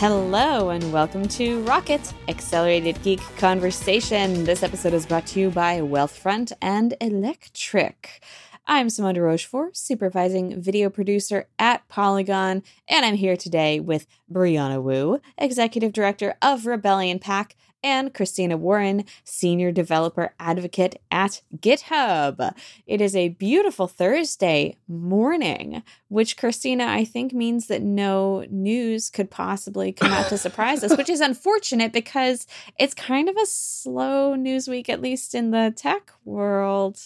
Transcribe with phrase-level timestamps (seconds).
[0.00, 4.44] Hello, and welcome to Rocket Accelerated Geek Conversation.
[4.44, 8.24] This episode is brought to you by Wealthfront and Electric.
[8.66, 14.82] I'm Simone de Rochefort, supervising video producer at Polygon, and I'm here today with Brianna
[14.82, 22.54] Wu, executive director of Rebellion PAC, and Christina Warren, Senior Developer Advocate at GitHub.
[22.86, 29.30] It is a beautiful Thursday morning, which Christina, I think, means that no news could
[29.30, 32.46] possibly come out to surprise us, which is unfortunate because
[32.78, 37.00] it's kind of a slow news week, at least in the tech world.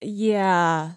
[0.00, 0.92] Yeah.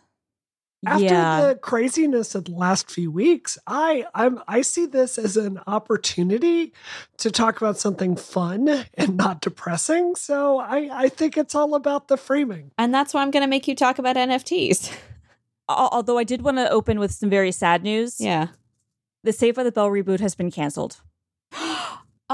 [0.85, 1.47] After yeah.
[1.47, 6.73] the craziness of the last few weeks, I I'm I see this as an opportunity
[7.17, 10.15] to talk about something fun and not depressing.
[10.15, 12.71] So I I think it's all about the framing.
[12.79, 14.91] And that's why I'm going to make you talk about NFTs.
[15.69, 18.19] Although I did want to open with some very sad news.
[18.19, 18.47] Yeah.
[19.23, 21.01] The Saved by the Bell reboot has been canceled.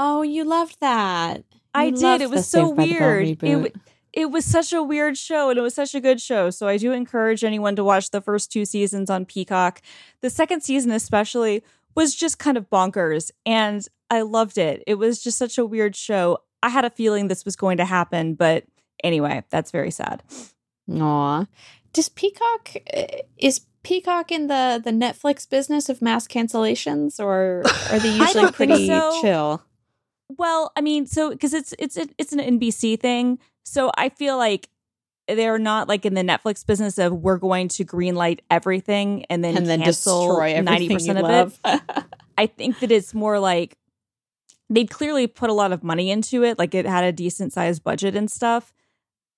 [0.00, 1.42] Oh, you loved that.
[1.74, 2.20] I You did.
[2.20, 3.28] It was so Saved by the Bell weird.
[3.28, 3.72] It, w-
[4.18, 6.50] it was such a weird show and it was such a good show.
[6.50, 9.80] So I do encourage anyone to watch the first two seasons on Peacock.
[10.22, 11.62] The second season, especially,
[11.94, 14.82] was just kind of bonkers and I loved it.
[14.88, 16.38] It was just such a weird show.
[16.64, 18.64] I had a feeling this was going to happen, but
[19.04, 20.24] anyway, that's very sad.
[20.92, 21.46] Aw.
[21.92, 23.04] Does Peacock uh,
[23.36, 28.88] is Peacock in the the Netflix business of mass cancellations, or are they usually pretty
[28.88, 29.20] so.
[29.22, 29.62] chill?
[30.36, 34.68] Well, I mean, so because it's it's it's an NBC thing, so I feel like
[35.26, 39.56] they're not like in the Netflix business of we're going to greenlight everything and then
[39.56, 41.60] and then destroy ninety percent of love.
[41.64, 41.82] it.
[42.38, 43.76] I think that it's more like
[44.70, 47.82] they clearly put a lot of money into it, like it had a decent sized
[47.84, 48.72] budget and stuff.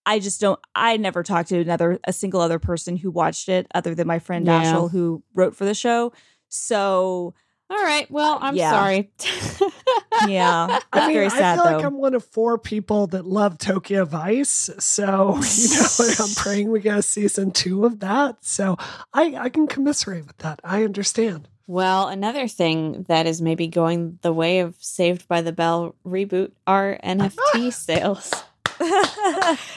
[0.07, 0.59] I just don't.
[0.75, 4.19] I never talked to another a single other person who watched it other than my
[4.19, 4.63] friend Yeah.
[4.63, 6.13] Ashel who wrote for the show.
[6.49, 7.35] So
[7.71, 8.11] All right.
[8.11, 8.71] Well, I'm Yeah.
[8.73, 9.11] sorry.
[10.27, 11.77] yeah, that's I mean, very I sad feel though.
[11.77, 14.69] like I'm one of four people that love Tokyo Vice.
[14.79, 15.05] So,
[15.57, 18.45] you know, I'm praying we get a season two of that.
[18.45, 18.77] So
[19.15, 20.61] I, I can commiserate with that.
[20.65, 21.49] I understand.
[21.69, 26.51] well, another thing that is maybe going the way of Saved by the Bell reboot
[26.67, 28.33] are NFT sales.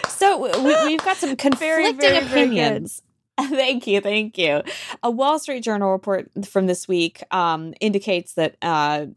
[0.08, 2.24] So we, we've got some conflicting very, very good.
[2.32, 3.02] opinions.
[3.50, 4.62] thank you, thank you.
[5.02, 9.08] A Wall Street Journal report from this week um, indicates that uh,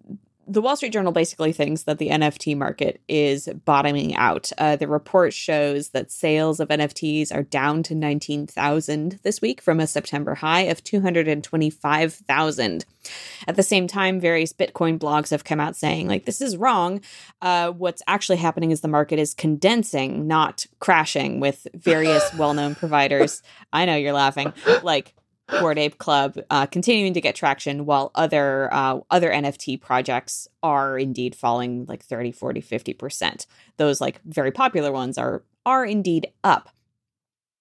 [0.49, 4.53] the Wall Street Journal basically thinks that the NFT market is bottoming out.
[4.57, 9.81] Uh, the report shows that sales of NFTs are down to 19,000 this week from
[9.81, 12.85] a September high of 225,000.
[13.49, 17.01] At the same time, various Bitcoin blogs have come out saying, like, this is wrong.
[17.43, 22.75] Uh, what's actually happening is the market is condensing, not crashing, with various well known
[22.75, 23.43] providers.
[23.73, 24.53] I know you're laughing.
[24.83, 25.15] Like,
[25.49, 30.99] Bored Ape Club uh, continuing to get traction while other uh, other NFT projects are
[30.99, 33.47] indeed falling like 30, 40, 50%.
[33.77, 36.71] Those like very popular ones are are indeed up.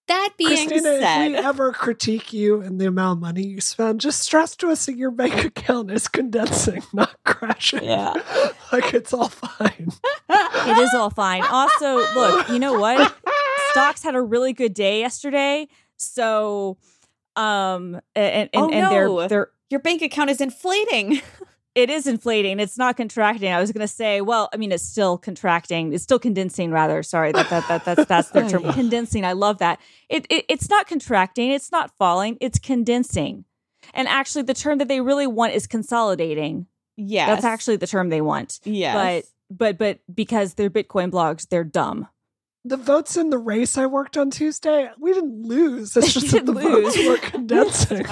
[0.08, 3.60] That being Christina, if we said, ever critique you and the amount of money you
[3.60, 7.84] spend, just stress to us that your bank account is condensing, not crashing.
[7.84, 8.14] Yeah.
[8.72, 9.90] like it's all fine.
[10.30, 11.42] it is all fine.
[11.44, 13.16] Also, look, you know what?
[13.72, 15.68] Stocks had a really good day yesterday.
[15.98, 16.78] So
[17.36, 18.90] um and and, Oh, and no.
[19.20, 21.22] they're they're your bank account is inflating.
[21.76, 22.60] it is inflating.
[22.60, 23.52] It's not contracting.
[23.52, 25.94] I was gonna say, well, I mean it's still contracting.
[25.94, 27.04] It's still condensing rather.
[27.04, 28.66] Sorry, that that, that that's that's their term.
[28.66, 28.74] Oh.
[28.74, 29.26] Condensing.
[29.26, 29.80] I love that.
[30.10, 33.46] It, it it's not contracting, it's not falling, it's condensing.
[33.94, 36.68] And actually the term that they really want is consolidating.
[36.98, 37.28] Yes.
[37.28, 38.60] That's actually the term they want.
[38.64, 38.96] yes.
[38.96, 42.08] But but but because they're Bitcoin blogs, they're dumb.
[42.68, 45.96] The votes in the race I worked on Tuesday, we didn't lose.
[45.96, 47.08] It's just that the didn't votes lose.
[47.08, 47.98] were condensing.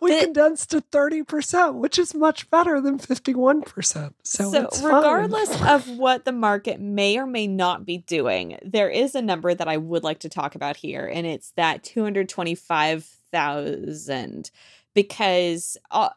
[0.00, 4.14] we The- condensed to 30%, which is much better than 51%.
[4.24, 4.92] So, So, it's fine.
[4.94, 9.54] regardless of what the market may or may not be doing, there is a number
[9.54, 14.50] that I would like to talk about here, and it's that 225,000.
[14.94, 16.14] Because all,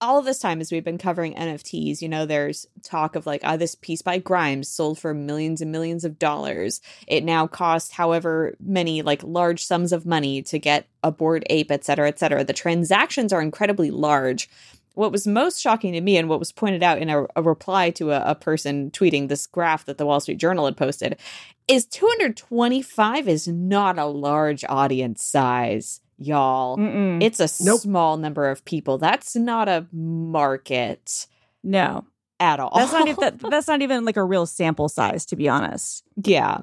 [0.00, 3.40] all of this time, as we've been covering NFTs, you know, there's talk of like,
[3.44, 6.80] ah, this piece by Grimes sold for millions and millions of dollars.
[7.06, 11.70] It now costs however many like large sums of money to get a bored ape,
[11.70, 12.44] et cetera, et cetera.
[12.44, 14.48] The transactions are incredibly large
[14.94, 17.90] what was most shocking to me and what was pointed out in a, a reply
[17.90, 21.18] to a, a person tweeting this graph that the Wall Street Journal had posted
[21.66, 26.76] is 225 is not a large audience size, y'all.
[26.76, 27.22] Mm-mm.
[27.22, 27.80] It's a Nope.
[27.80, 28.98] small number of people.
[28.98, 31.26] That's not a market
[31.62, 32.04] no.
[32.40, 32.72] at all.
[32.76, 36.04] That's not even that, that's not even like a real sample size, to be honest.
[36.22, 36.58] Yeah.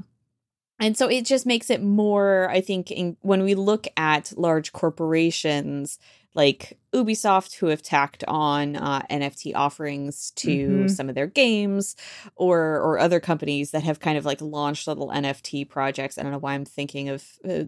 [0.79, 4.73] And so it just makes it more, I think, in, when we look at large
[4.73, 5.99] corporations,
[6.33, 10.47] like Ubisoft, who have tacked on uh, NFT offerings to
[10.85, 10.89] Mhm.
[10.89, 11.95] some of their games,
[12.35, 16.17] or or other companies that have kind of like launched little NFT projects.
[16.17, 17.65] I don't know why I'm thinking of uh,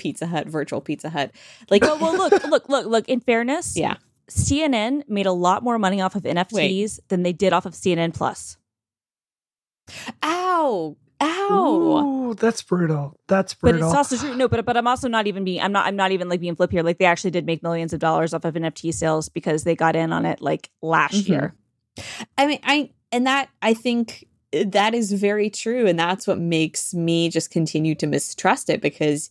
[0.00, 1.30] Pizza Hut, virtual Pizza Hut.
[1.70, 3.08] Like, well, well, look, look, look, look.
[3.08, 3.96] In fairness, yeah,
[4.28, 8.14] CNN made a lot more money off of NFTs than they did off of CNN
[8.14, 8.56] Plus.
[10.22, 12.04] ow, ow.
[12.30, 13.18] Ooh, that's brutal.
[13.28, 13.80] That's brutal.
[13.80, 14.36] But it's also true.
[14.36, 15.60] No, but but I'm also not even being.
[15.60, 15.86] I'm not.
[15.86, 16.82] I'm not even like being flip here.
[16.82, 19.96] Like they actually did make millions of dollars off of NFT sales because they got
[19.96, 21.28] in on it like last Mhm.
[21.28, 21.54] year.
[22.38, 26.94] I mean, I and that I think that is very true, and that's what makes
[26.94, 29.30] me just continue to mistrust it because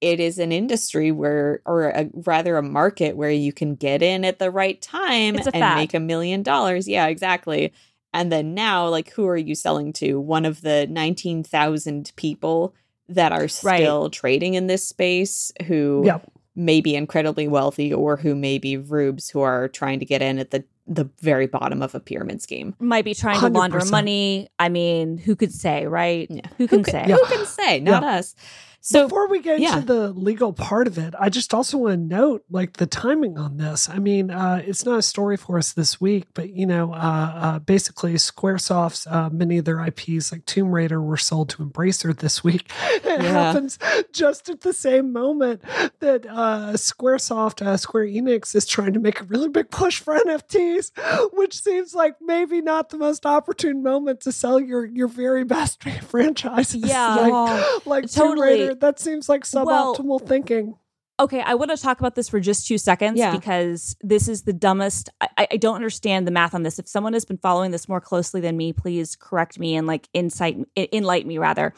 [0.00, 4.24] it is an industry where, or a, rather, a market where you can get in
[4.24, 5.76] at the right time and fad.
[5.76, 6.86] make a million dollars.
[6.86, 7.72] Yeah, exactly.
[8.14, 10.18] And then now, like, who are you selling to?
[10.20, 12.74] One of the nineteen thousand people
[13.08, 13.80] that are Right.
[13.80, 16.30] still trading in this space who Yep.
[16.54, 20.38] may be incredibly wealthy or who may be rubes who are trying to get in
[20.38, 22.74] at the the very bottom of a pyramid scheme.
[22.80, 24.48] Might be trying to launder money.
[24.58, 26.26] I mean, who could say, right?
[26.30, 26.40] Yeah.
[26.56, 27.12] Who can can, say?
[27.12, 27.80] Who can say?
[27.80, 28.34] Not us.
[28.80, 29.74] So Before we get yeah.
[29.80, 33.36] into the legal part of it, I just also want to note like the timing
[33.36, 33.88] on this.
[33.88, 36.96] I mean, uh, it's not a story for us this week, but you know, uh,
[37.34, 42.16] uh, basically, SquareSoft's uh, many of their IPs like Tomb Raider were sold to Embracer
[42.16, 42.70] this week.
[43.08, 43.32] It Yeah.
[43.52, 43.78] happens
[44.12, 45.62] just at the same moment
[46.00, 50.14] that uh, SquareSoft, uh, Square Enix, is trying to make a really big push for
[50.14, 50.92] NFTs,
[51.32, 55.82] which seems like maybe not the most opportune moment to sell your your very best
[56.08, 56.84] franchises.
[56.84, 57.16] Yeah.
[57.16, 58.67] like, like Tomb Totally.
[58.68, 60.76] Raider, that seems like suboptimal thinking.
[61.20, 63.32] Okay, I want to talk about this for just two seconds Yeah.
[63.32, 65.10] because this is the dumbest.
[65.20, 66.78] I, I don't understand the math on this.
[66.78, 70.08] If someone has been following this more closely than me, please correct me and like
[70.14, 71.74] insight, enlighten me rather.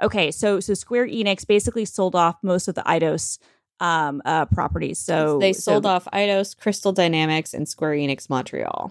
[0.00, 3.38] Okay, so so Square Enix basically sold off most of the Eidos
[3.80, 4.98] um uh properties.
[4.98, 8.90] So they so- sold off Eidos, Crystal Dynamics, and Square Enix Montreal.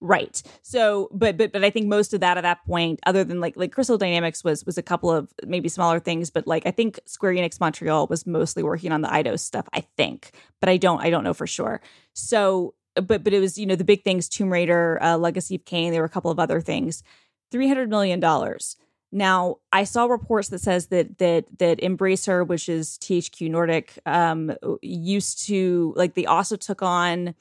[0.00, 0.40] Right.
[0.62, 3.56] So, but but but I think most of that at that point, other than like
[3.56, 7.00] like Crystal Dynamics was was a couple of maybe smaller things, but like I think
[7.04, 9.68] Square Enix Montreal was mostly working on the Eidos stuff.
[9.72, 10.30] I think,
[10.60, 11.80] but I don't I don't know for sure.
[12.12, 15.64] So, but but it was you know the big things: Tomb Raider, uh, Legacy of
[15.64, 15.90] Kain.
[15.90, 17.02] There were a couple of other things.
[17.50, 18.76] Three hundred million dollars.
[19.10, 24.52] Now, I saw reports that says that that that Embracer, which is THQ Nordic, um,
[24.80, 27.34] used to like they also took on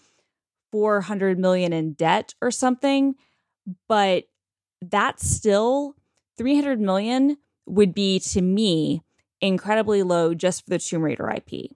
[0.72, 3.16] 400 million in debt or something
[3.88, 4.26] but
[4.82, 5.96] that's still
[6.38, 9.02] 300 million would be to me
[9.42, 11.72] incredibly low just for the Tomb Raider IP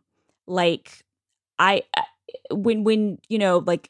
[0.48, 1.04] like
[1.60, 1.84] I
[2.52, 3.90] when when you know like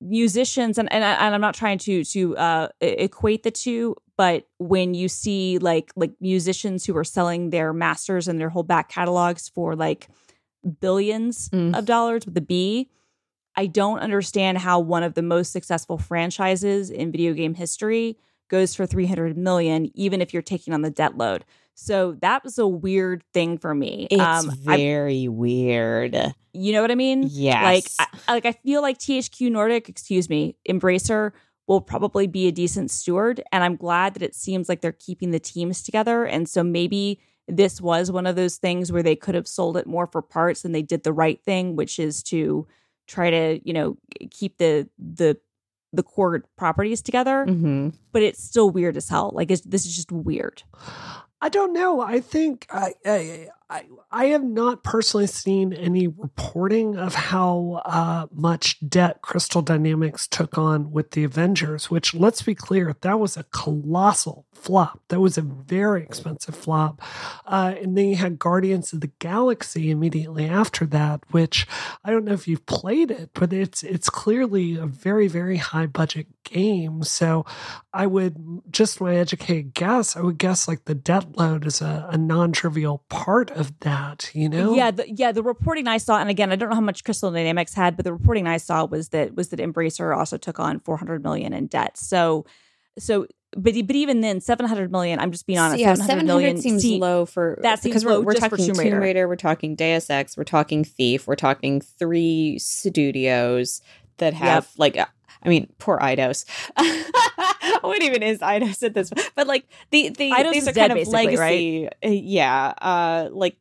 [0.00, 4.46] musicians and and, I, and I'm not trying to to uh equate the two but
[4.58, 8.88] when you see like like musicians who are selling their masters and their whole back
[8.88, 10.08] catalogs for like
[10.80, 11.76] billions Mm.
[11.78, 12.90] of dollars with a B
[13.56, 18.18] I don't understand how one of the most successful franchises in video game history
[18.48, 21.44] goes for 300 million even if you're taking on the debt load.
[21.74, 24.08] So that was a weird thing for me.
[24.10, 26.16] It's Um, I- very weird.
[26.52, 27.28] you know what I mean?
[27.30, 27.62] Yes.
[27.98, 31.32] Like I, like I feel like THQ Nordic, excuse me, Embracer
[31.66, 35.32] will probably be a decent steward and I'm glad that it seems like they're keeping
[35.32, 39.34] the teams together and so maybe this was one of those things where they could
[39.34, 42.66] have sold it more for parts and they did the right thing which is to
[43.06, 43.96] try to, you know,
[44.30, 45.36] keep the the
[45.92, 49.30] the core properties together, hmm but it's still weird as hell.
[49.34, 50.62] Like it's, this is just weird.
[51.40, 52.00] I don't know.
[52.00, 58.26] I think I, I I I have not personally seen any reporting of how uh,
[58.32, 61.90] much debt Crystal Dynamics took on with the Avengers.
[61.90, 65.00] Which, let's be clear, that was a colossal flop.
[65.08, 67.02] That was a very expensive flop.
[67.44, 71.66] Uh, and then you had Guardians of the Galaxy immediately after that, which
[72.04, 75.86] I don't know if you've played it, but it's it's clearly a very very high
[75.86, 77.02] budget game.
[77.02, 77.44] So
[77.92, 80.16] I would just my educated guess.
[80.16, 84.30] I would guess like the debt load is a, a non-trivial part of that.
[84.34, 84.74] You know?
[84.74, 85.32] Yeah, the, yeah.
[85.32, 88.04] The reporting I saw, and again, I don't know how much Crystal Dynamics had, but
[88.04, 91.66] the reporting I saw was that was that Embracer also took on 400 million in
[91.66, 91.96] debt.
[91.96, 92.46] So,
[92.98, 95.18] so, but but even then, 700 million.
[95.18, 95.80] I'm just being honest.
[95.80, 98.34] yeah, 700 seven million hundred seems see- low for that seems because we're, low we're
[98.34, 99.00] just talking Tomb Tomb Raider.
[99.00, 99.28] Raider.
[99.28, 103.80] we're talking Deus Ex, we're talking Thief, we're talking three studios
[104.18, 104.96] that have like.
[105.46, 106.44] I mean, poor Eidos.
[107.82, 109.10] what even is Eidos at this?
[109.10, 109.30] point?
[109.36, 113.56] But like the the Eidos these are dead, kind of legacy, uh, yeah, uh, like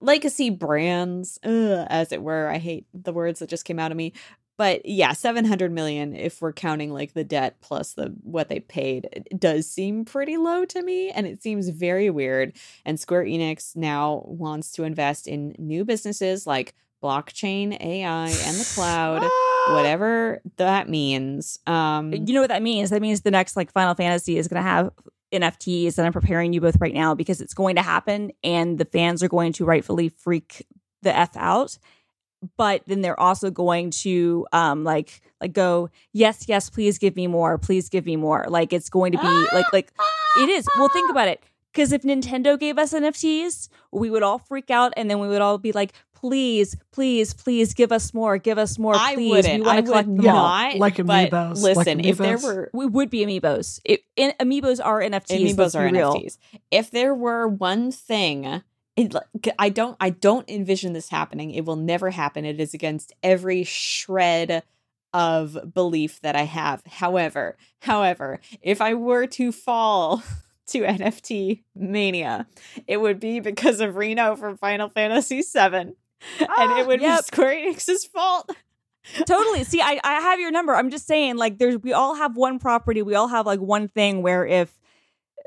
[0.00, 2.48] legacy brands, ugh, as it were.
[2.48, 4.12] I hate the words that just came out of me,
[4.58, 6.14] but yeah, seven hundred million.
[6.14, 10.66] If we're counting like the debt plus the what they paid, does seem pretty low
[10.66, 12.52] to me, and it seems very weird.
[12.84, 16.74] And Square Enix now wants to invest in new businesses like
[17.04, 19.22] blockchain, AI, and the cloud,
[19.68, 21.58] whatever that means.
[21.66, 22.90] Um, you know what that means?
[22.90, 24.90] That means the next like Final Fantasy is going to have
[25.32, 28.86] NFTs, and I'm preparing you both right now because it's going to happen, and the
[28.86, 30.66] fans are going to rightfully freak
[31.02, 31.76] the f out.
[32.56, 37.26] But then they're also going to um like like go yes yes please give me
[37.26, 39.92] more please give me more like it's going to be like like
[40.38, 41.42] it is well think about it
[41.72, 45.40] because if Nintendo gave us NFTs we would all freak out and then we would
[45.40, 49.60] all be like please, please, please give us more, give us more, I wouldn't.
[49.60, 50.34] We want I to collect would them all.
[50.34, 50.76] not.
[50.76, 53.80] Like but amiibos, Listen, like if there were We would be amiibos.
[53.84, 55.10] It, in, amiibos are NFTs.
[55.12, 56.14] let's amiibos are real.
[56.14, 56.38] NFTs.
[56.70, 58.62] If there were one thing,
[58.96, 59.14] it,
[59.58, 61.50] I don't, I don't envision this happening.
[61.50, 62.46] It will never happen.
[62.46, 64.62] It is against every shred
[65.12, 66.82] of belief that I have.
[66.86, 70.22] However, however, if I were to fall
[70.68, 72.46] to NFT mania,
[72.86, 75.92] it would be because of Reno from Final Fantasy VII,
[76.40, 77.20] and it ah, would yep.
[77.20, 78.50] be Square Enix's fault.
[79.26, 79.64] totally.
[79.64, 80.74] See, I, I have your number.
[80.74, 83.02] I'm just saying, like, there's we all have one property.
[83.02, 84.78] We all have like one thing where if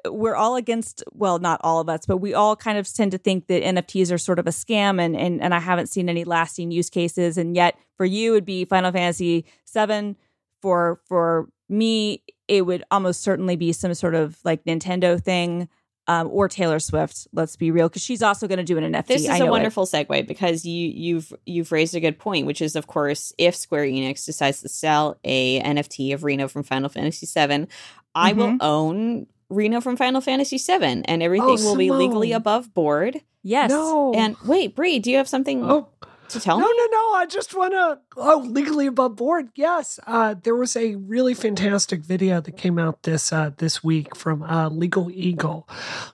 [0.05, 3.17] we're all against, well, not all of us, but we all kind of tend to
[3.17, 6.23] think that NFTs are sort of a scam, and and and I haven't seen any
[6.23, 7.37] lasting use cases.
[7.37, 10.15] And yet, for you, it'd be Final Fantasy Seven.
[10.61, 15.69] For for me, it would almost certainly be some sort of like Nintendo thing.
[16.09, 17.27] Um, or Taylor Swift.
[17.33, 19.07] Let's be real, because she's also going to do an NFT.
[19.07, 19.51] This is I know a it.
[19.51, 23.55] wonderful segue because you you've you've raised a good point, which is of course if
[23.55, 27.67] Square Enix decides to sell a NFT of Reno from Final Fantasy VII,
[28.15, 28.57] I will Mhm.
[28.61, 33.21] own Reno from Final Fantasy VII, and everything Oh, will be legally above board.
[33.43, 33.69] Yes.
[33.71, 34.13] No.
[34.13, 35.87] And wait, Brie, do you have something oh,
[36.29, 36.73] to tell no, me?
[36.77, 37.13] no, no.
[37.13, 37.99] I just want to.
[38.17, 39.49] Oh, legally above board.
[39.55, 39.99] Yes.
[40.07, 44.43] Uh, there was a really fantastic video that came out this uh, this week from
[44.43, 45.67] uh, Legal Eagle,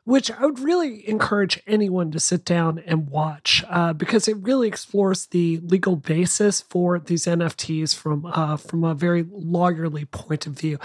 [0.04, 4.68] which I would really encourage anyone to sit down and watch uh, because it really
[4.68, 10.54] explores the legal basis for these NFTs from uh, from a very lawyerly point of
[10.54, 10.78] view.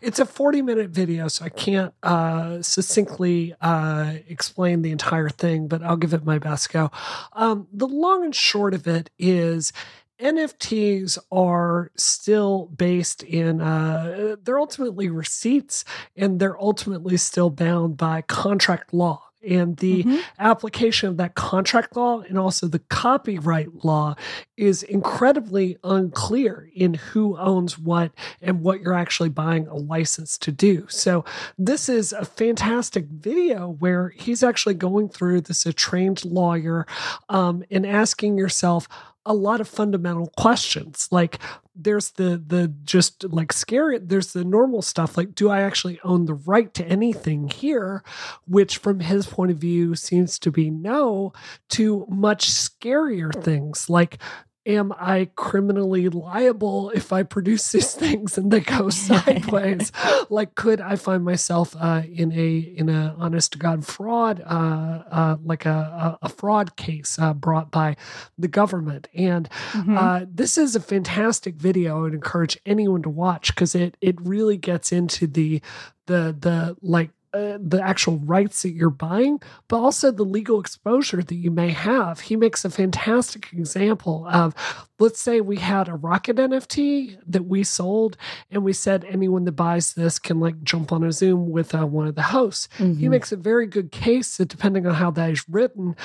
[0.00, 5.68] It's a forty minute video, so I can't uh, succinctly uh, explain the entire thing,
[5.68, 6.90] but I'll give it my best go.
[7.32, 9.72] Um, the long and short of it is
[10.20, 15.84] NFTs are still based in, uh, they're ultimately receipts
[16.16, 19.25] and they're ultimately still bound by contract law.
[19.46, 20.20] And the Mhm.
[20.38, 24.14] application of that contract law and also the copyright law
[24.56, 28.12] is incredibly unclear in who owns what
[28.42, 30.86] and what you're actually buying a license to do.
[30.88, 31.24] So,
[31.58, 36.86] this is a fantastic video where he's actually going through this a trained lawyer
[37.28, 38.88] um, and asking yourself
[39.26, 41.08] a lot of fundamental questions.
[41.10, 41.38] Like
[41.74, 46.24] there's the the just like scary there's the normal stuff like do i actually own
[46.24, 48.02] the right to anything here?
[48.46, 51.32] Which from his point of view seems to be no
[51.70, 53.42] to much scarier hmm.
[53.42, 53.90] things.
[53.90, 54.18] Like
[54.66, 59.92] am i criminally liable if i produce these things and they go sideways
[60.30, 65.02] like could i find myself uh, in a in a honest to god fraud uh,
[65.10, 67.96] uh, like a, a, a fraud case uh, brought by
[68.38, 69.96] the government and Mhm.
[69.96, 71.98] uh, this is a fantastic video.
[71.98, 75.60] I would encourage anyone to watch because it it really gets into the
[76.06, 81.22] the the like uh, the actual rights that you're buying, but also the legal exposure
[81.22, 82.20] that you may have.
[82.20, 84.54] He makes a fantastic example of
[84.98, 88.16] let's say we had a rocket NFT that we sold,
[88.50, 91.84] and we said anyone that buys this can like jump on a Zoom with uh,
[91.86, 92.68] one of the hosts.
[92.78, 93.10] He Mhm.
[93.10, 95.96] makes a very good case that depending on how that is written,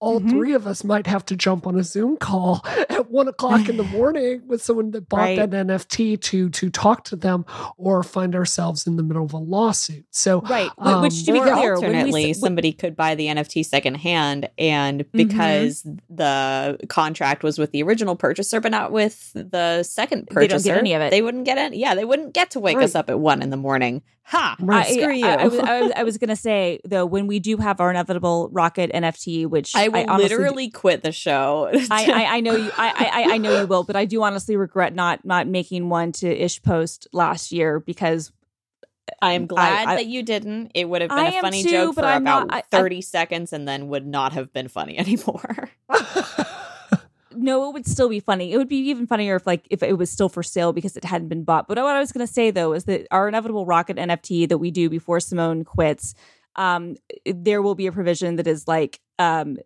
[0.00, 0.30] all Mhm.
[0.30, 3.76] three of us might have to jump on a Zoom call at one o'clock in
[3.76, 5.36] the morning with someone that bought Right.
[5.36, 7.44] that NFT to to talk to them,
[7.76, 10.06] or find ourselves in the middle of a lawsuit.
[10.10, 10.70] So Right.
[10.80, 14.48] Um, Which, to be clear, we alternately, s- w- somebody could buy the NFT secondhand,
[14.58, 15.16] and Mm-hmm.
[15.18, 20.48] because the contract was with the original purchaser, but not with the second purchaser, They
[20.48, 21.10] don't get any of it.
[21.10, 21.74] They wouldn't get it.
[21.76, 24.02] Yeah, they wouldn't get to wake us up at one in the morning.
[24.24, 24.56] Ha!
[24.60, 24.86] Right.
[24.86, 25.26] I, Screw you.
[25.26, 27.90] I, I was, I was, I was gonna say though, when we do have our
[27.90, 31.68] inevitable rocket NFT, which I will honestly do- literally quit the show.
[31.90, 32.70] I, I, I know you.
[32.78, 36.12] I, I, I know you will, but I do honestly regret not not making one
[36.12, 38.30] to Ish Post last year because
[39.22, 40.72] I am glad I- that you didn't.
[40.74, 42.80] It would have been I a funny too, joke for I'm about not- I- I-
[42.80, 45.70] 30 seconds and then would not have been funny anymore.
[47.32, 48.52] no, it would still be funny.
[48.52, 51.04] It would be even funnier if like if it was still for sale because it
[51.04, 51.68] hadn't been bought.
[51.68, 54.70] But what I was gonna say though is that our inevitable rocket NFT that we
[54.70, 56.14] do before Simone quits,
[56.56, 59.58] um, there will be a provision that is like um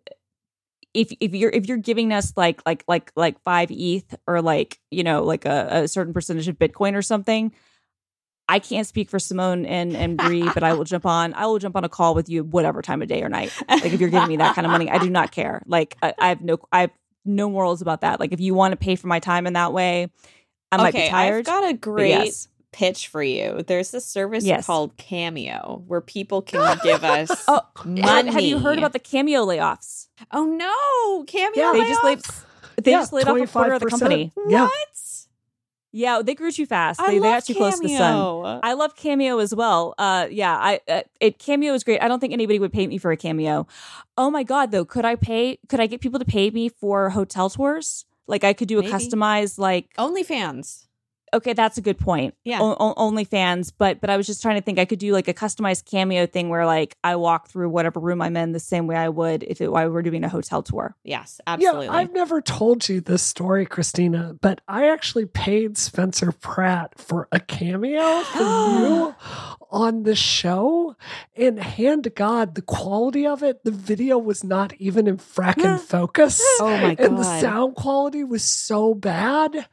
[0.93, 4.79] if if you're if you're giving us like like like like five ETH or like
[4.91, 7.51] you know like a, a certain percentage of Bitcoin or something,
[8.47, 11.33] I can't speak for Simone and and Bree, but I will jump on.
[11.33, 13.51] I will jump on a call with you whatever time of day or night.
[13.67, 15.63] Like if you're giving me that kind of money, I do not care.
[15.65, 16.91] Like I, I have no I have
[17.25, 18.19] no morals about that.
[18.19, 20.11] Like if you want to pay for my time in that way,
[20.71, 21.39] I might okay, be tired.
[21.39, 22.47] I've got a great yes.
[22.71, 23.63] pitch for you.
[23.65, 24.67] There's this service Yes.
[24.67, 28.31] called Cameo where people can give us Oh, money.
[28.31, 30.07] Have you heard about the cameo layoffs?
[30.31, 31.71] Oh no, Cameo Yeah.
[31.73, 32.43] They just laid layoffs?
[32.83, 34.31] they Yeah, just laid off a quarter of the company.
[34.47, 34.65] Yeah.
[34.65, 34.87] What?
[35.95, 36.99] Yeah, they grew too fast.
[36.99, 38.59] I They, they got too close to the sun.
[38.61, 39.95] I love Cameo as well.
[39.97, 42.01] Uh, yeah, I uh, it Cameo is great.
[42.01, 43.65] I don't think anybody would pay me for a Cameo.
[44.17, 45.57] Oh my god, though, could I pay?
[45.69, 48.03] Could I get people to pay me for hotel tours?
[48.27, 49.95] Like I could do a customized like.
[49.95, 50.84] OnlyFans.
[51.35, 52.33] Okay, that's a good point.
[52.43, 52.59] Yeah.
[52.61, 55.27] O- o- OnlyFans, but but I was just trying to think I could do like
[55.27, 58.87] a customized Cameo thing where like I walk through whatever room I'm in the same
[58.87, 60.95] way I would if it, I were doing a hotel tour.
[61.03, 61.87] Yes, absolutely.
[61.87, 67.27] Yeah, I've never told you this story, Christina, but I actually paid Spencer Pratt for
[67.31, 68.39] a cameo for
[68.79, 69.15] you
[69.71, 70.95] on the show.
[71.35, 75.79] And hand to God, the quality of it, the video was not even in fracking
[75.95, 76.41] focus.
[76.61, 77.05] oh my god.
[77.05, 79.65] And the sound quality was so bad that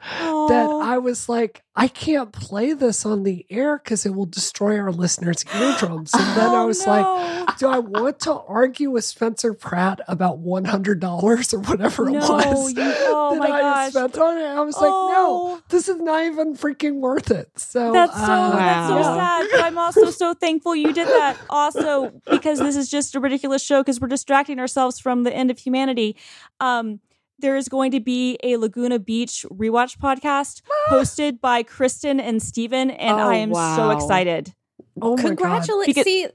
[0.73, 0.81] Oh.
[0.81, 4.93] I was like, I can't play this on the air because it will destroy our
[4.93, 6.13] listeners' eardrums.
[6.13, 10.39] And then I Oh, was like, do I want to argue with Spencer Pratt about
[10.39, 13.91] one hundred dollars or whatever it was you- oh that I gosh.
[13.93, 14.45] spent on it?
[14.45, 15.13] I was like, no,
[15.57, 15.63] Oh.
[15.71, 17.49] this is not even freaking worth it.
[17.57, 19.47] So That's so uh, that's so sad.
[19.51, 21.39] But I'm also so thankful you did that.
[21.49, 25.51] Also, because this is just a ridiculous show because we're distracting ourselves from the end
[25.51, 26.17] of humanity.
[26.61, 27.01] Um,
[27.43, 32.91] there is going to be a Laguna Beach rewatch podcast hosted by Kristin and Stephen,
[32.91, 34.55] and Oh, I am so excited.
[35.01, 35.17] Oh.
[35.17, 36.05] Congratulations.
[36.05, 36.27] See,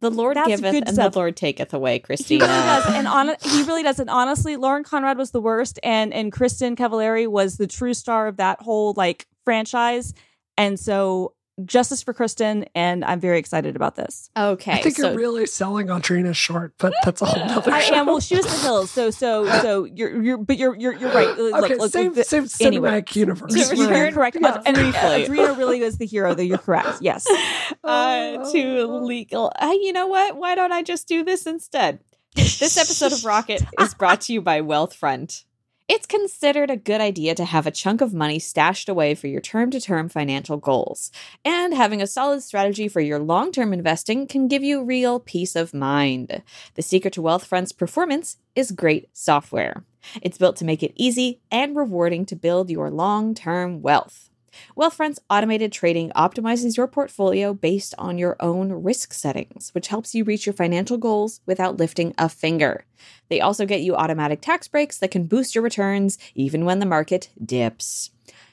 [0.00, 1.12] the Lord That's giveth and stuff.
[1.12, 4.00] the Lord taketh away, He really does, and on, he really does.
[4.00, 8.26] And honestly, Lauren Conrad was the worst, and and Kristin Cavallari was the true star
[8.26, 10.14] of that whole like franchise.
[10.56, 11.34] And so,
[11.66, 14.30] justice for Kristin, and I'm very excited about this.
[14.36, 14.72] Okay.
[14.72, 17.80] I think so you're really selling on Audrina short, but that's a whole nother I
[17.80, 17.94] show.
[17.94, 18.06] am.
[18.06, 18.90] Well, she was the hills.
[18.90, 21.36] So so so you're you're but you're you're you're right.
[21.36, 23.00] Look, okay, look, same, the- same anyway.
[23.02, 23.54] cinematic universe.
[23.54, 24.36] You're, You're you're correct.
[24.40, 24.62] Yeah.
[24.64, 25.26] And Briefly.
[25.26, 26.42] Audrina really is the hero, though.
[26.42, 26.98] You're correct.
[27.00, 27.26] Yes.
[27.84, 29.52] uh, to legal.
[29.58, 30.36] Uh, you know what?
[30.36, 32.00] Why don't I just do this instead?
[32.34, 35.44] This episode of Rocket is brought to you by Wealthfront.
[35.92, 39.40] It's considered a good idea to have a chunk of money stashed away for your
[39.40, 41.10] term to term financial goals.
[41.44, 45.56] And having a solid strategy for your long term investing can give you real peace
[45.56, 46.44] of mind.
[46.74, 49.82] The secret to Wealthfront's performance is great software.
[50.22, 54.29] It's built to make it easy and rewarding to build your long term wealth.
[54.76, 60.24] Wealthfront's automated trading optimizes your portfolio based on your own risk settings, which helps you
[60.24, 62.84] reach your financial goals without lifting a finger.
[63.28, 66.86] They also get you automatic tax breaks that can boost your returns even when the
[66.86, 68.10] market dips.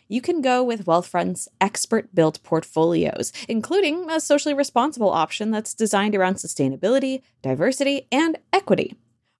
[0.10, 6.16] You can go with Wealthfront's expert built portfolios, including a socially responsible option that's designed
[6.16, 8.96] around sustainability, diversity, and equity.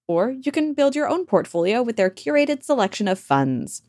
[0.08, 3.82] Or you can build your own portfolio with their curated selection of funds.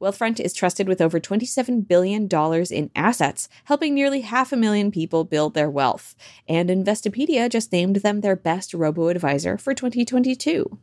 [0.00, 2.28] Wealthfront is trusted with over $27 billion
[2.70, 6.14] in assets, helping nearly half a million people build their wealth.
[6.48, 10.78] And Investopedia just named them their best robo advisor for 2022.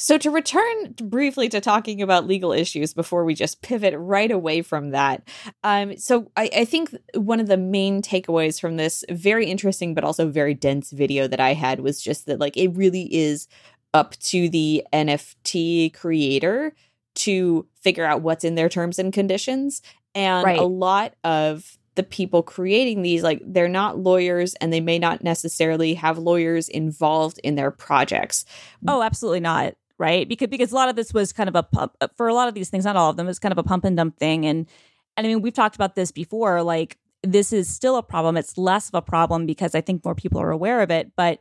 [0.00, 4.62] So, to return briefly to talking about legal issues before we just pivot right away
[4.62, 5.28] from that.
[5.64, 10.04] Um, so, I, I think one of the main takeaways from this very interesting but
[10.04, 13.48] also very dense video that I had was just that, like, it really is
[13.92, 16.74] up to the NFT creator
[17.18, 19.82] to figure out what's in their terms and conditions.
[20.14, 20.58] And Right.
[20.58, 25.22] a lot of the people creating these, like, they're not lawyers and they may not
[25.24, 28.44] necessarily have lawyers involved in their projects.
[28.86, 29.74] Oh, absolutely not.
[29.98, 30.28] Right.
[30.28, 32.46] Because because a lot of this was kind of a pump uh, for a lot
[32.46, 34.46] of these things, not all of them, it's kind of a pump and dump thing.
[34.46, 34.66] And
[35.16, 36.62] and I mean, we've talked about this before.
[36.62, 38.36] Like this is still a problem.
[38.36, 41.10] It's less of a problem because I think more people are aware of it.
[41.16, 41.40] But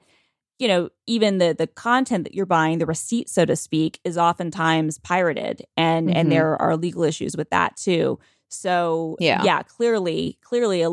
[0.59, 4.17] you know, even the the content that you're buying, the receipt, so to speak, is
[4.17, 6.13] oftentimes pirated, and Mhm.
[6.15, 8.19] and there are legal issues with that too.
[8.49, 9.43] So Yeah.
[9.43, 10.91] yeah, clearly, clearly, uh,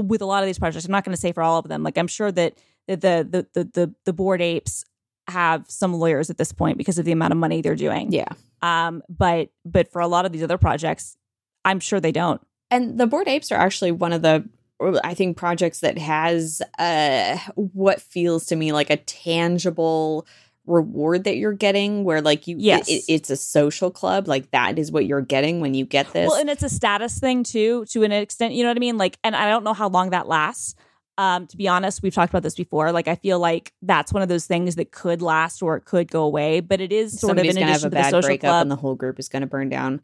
[0.00, 1.82] with a lot of these projects, I'm not going to say for all of them.
[1.82, 2.54] Like I'm sure that
[2.88, 4.84] that the the the the, the bored apes
[5.28, 8.12] have some lawyers at this point because of the amount of money they're doing.
[8.12, 8.28] Yeah.
[8.62, 11.16] Um, but but for a lot of these other projects,
[11.64, 12.40] I'm sure they don't.
[12.70, 14.48] And the bored apes are actually one of the
[14.80, 20.26] I think projects that has uh what feels to me like a tangible
[20.66, 22.88] reward that you're getting where like you Yes.
[22.88, 26.28] it, it's a social club like that is what you're getting when you get this
[26.28, 28.54] Well, and it's a status thing too, to an extent.
[28.54, 28.98] You know what I mean?
[28.98, 30.74] Like, and I don't know how long that lasts.
[31.18, 32.92] Um, to be honest, we've talked about this before.
[32.92, 36.10] Like, I feel like that's one of those things that could last or it could
[36.10, 36.60] go away.
[36.60, 38.76] But it is sort somebody's of in have addition to the social club, and the
[38.76, 40.02] whole group is gonna burn down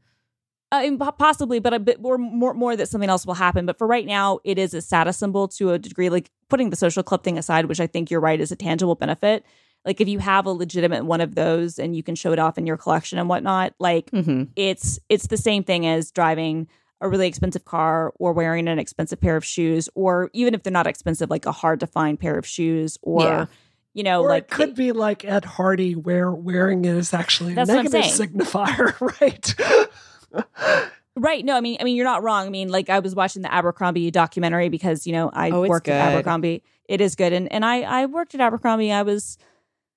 [0.72, 3.66] uh, possibly, but a bit more, more, more that something else will happen.
[3.66, 6.08] But for right now, it is a status symbol to a degree.
[6.08, 8.94] Like putting the social club thing aside, which I think you're right is a tangible
[8.94, 9.44] benefit.
[9.84, 12.56] Like if you have a legitimate one of those and you can show it off
[12.56, 14.44] in your collection and whatnot, like mm-hmm.
[14.56, 16.68] it's it's the same thing as driving
[17.00, 20.72] a really expensive car or wearing an expensive pair of shoes or even if they're
[20.72, 23.46] not expensive like a hard to find pair of shoes or Yeah.
[23.92, 27.52] you know or like it could be like Ed Hardy, where wearing it is actually
[27.52, 29.54] a That's what I'm negative signifier, right?
[31.16, 31.44] Right.
[31.44, 32.46] No i mean i mean you're not wrong.
[32.46, 35.88] I mean like i was watching the abercrombie documentary because you know i Oh, worked
[35.88, 36.62] at abercrombie.
[36.88, 37.32] It is good.
[37.32, 38.92] And and i i worked at abercrombie.
[38.92, 39.38] I was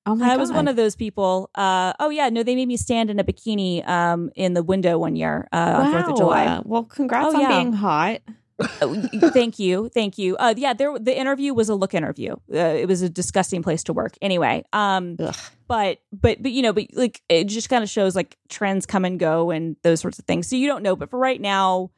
[0.06, 2.78] oh my i was one of those people uh oh yeah no they made me
[2.78, 6.62] stand in a bikini um in the window one year uh on fourth of july.
[6.64, 7.48] Well congrats Oh, on yeah.
[7.50, 8.22] being hot
[8.62, 10.36] thank you thank you.
[10.38, 12.34] Uh yeah there the interview was a look interview.
[12.54, 14.16] Uh, it was a disgusting place to work.
[14.22, 15.36] Anyway um Ugh.
[15.68, 19.04] but but but you know but like it just kind of shows like trends come
[19.06, 20.48] and go and those sorts of things.
[20.48, 21.92] So you don't know but for right now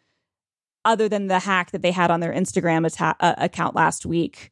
[0.85, 4.51] other than the hack that they had on their instagram atta- uh, account last week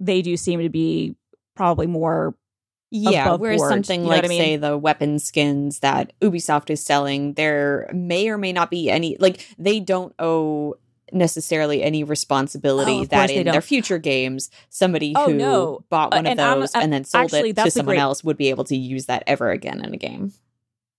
[0.00, 1.14] they do seem to be
[1.54, 2.34] probably more
[2.90, 4.40] Yeah, whereas board, something you know like I mean?
[4.40, 9.16] say the weapon skins that Ubisoft is selling, there may or may not be any
[9.18, 10.76] like they don't owe
[11.12, 15.80] necessarily any responsibility Oh, that in their future games somebody Oh, who no.
[15.90, 17.94] bought Uh, one of and I'm- those uh, and then sold actually, it to someone
[17.96, 20.32] great- else would be able to use that ever again in a game.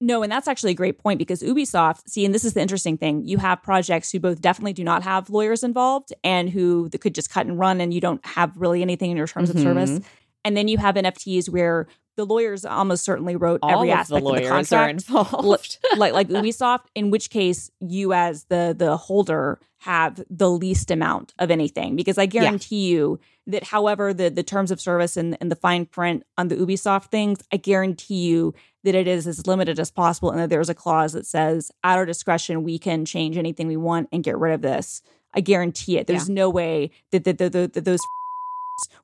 [0.01, 2.97] No, and that's actually a great point because Ubisoft, see, and this is the interesting
[2.97, 3.25] thing.
[3.25, 7.29] You have projects who both definitely do not have lawyers involved and who could just
[7.29, 9.55] cut and run and you don't have really anything in your terms Mhm.
[9.55, 9.99] of service.
[10.45, 13.99] And then you have NFTs where the lawyers almost certainly wrote All every of the
[13.99, 14.91] aspect of the lawyers are contract.
[15.09, 15.77] involved.
[15.97, 21.33] like like Ubisoft, in which case you as the the holder have the least amount
[21.39, 25.49] of anything because I guarantee you that however the the terms of service and, and
[25.49, 29.79] the fine print on the Ubisoft things, I guarantee you that it is as limited
[29.79, 33.37] as possible and that there's a clause that says at our discretion we can change
[33.37, 35.01] anything we want and get rid of this.
[35.33, 36.07] I guarantee it.
[36.07, 37.99] There's no way that, that, that, that, that those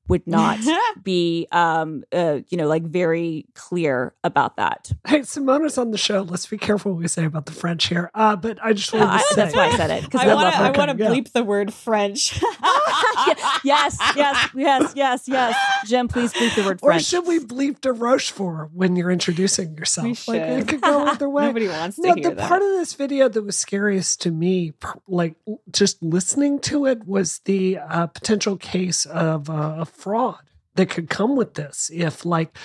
[0.07, 0.59] would not
[1.03, 4.91] be um uh you know like very clear about that.
[5.07, 6.21] Hey, Simona's on the show.
[6.21, 8.11] Let's be careful what we say about the French here.
[8.13, 10.29] Uh, but I just wanted I- to say that's why I said it because I
[10.29, 10.57] I, want to.
[10.57, 10.63] her.
[10.65, 11.09] I want to Yeah.
[11.09, 12.39] bleep the word French.
[13.63, 15.55] yes, yes, yes, yes, yes.
[15.88, 17.01] Jem, please bleep the word French.
[17.01, 20.27] Or should we bleep de Rochefort when you're introducing yourself?
[20.27, 21.45] We Like it could go either way.
[21.45, 22.47] Nobody wants to no, hear the that.
[22.47, 24.73] part of this video that was scariest to me,
[25.07, 25.35] like
[25.71, 30.41] just listening to it, was the uh, potential case of uh, a fraud
[30.75, 31.89] that could come with this.
[31.93, 32.58] If, like,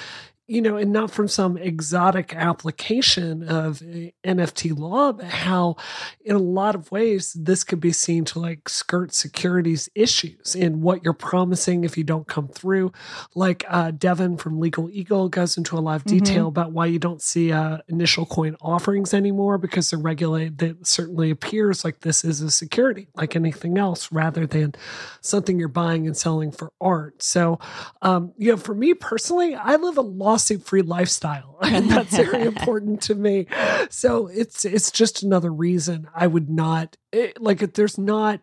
[0.50, 5.76] you know, and not from some exotic application of uh, NFT law, but how,
[6.24, 10.80] in a lot of ways, this could be seen to like skirt securities issues in
[10.80, 12.90] what you're promising if you don't come through.
[13.36, 16.18] Like uh, Devin from Legal Eagle goes into a lot of Mhm.
[16.18, 20.58] detail about why you don't see uh, initial coin offerings anymore because they're regulated.
[20.58, 24.74] That certainly appears like this is a security, like anything else, rather than
[25.20, 27.22] something you're buying and selling for art.
[27.22, 27.60] So,
[28.02, 30.02] um, you know, for me personally, I live a
[30.40, 33.46] free lifestyle, and that's very important to me.
[33.90, 38.40] So it's it's just another reason I would not it, like if there's not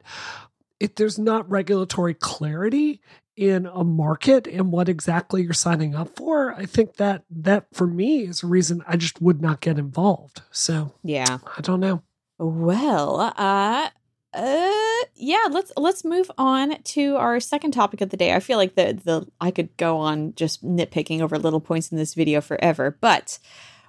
[0.79, 3.01] if there's not regulatory clarity
[3.35, 7.85] in a market and what exactly you're signing up for, I think that that for
[7.85, 10.41] me is a reason I just would not get involved.
[10.51, 11.37] So yeah.
[11.55, 12.01] I don't know.
[12.39, 13.89] Well, uh
[14.37, 18.33] uh yeah, let's let's move on to our second topic of the day.
[18.33, 21.97] I feel like the the I could go on just nitpicking over little points in
[21.97, 23.39] this video forever, but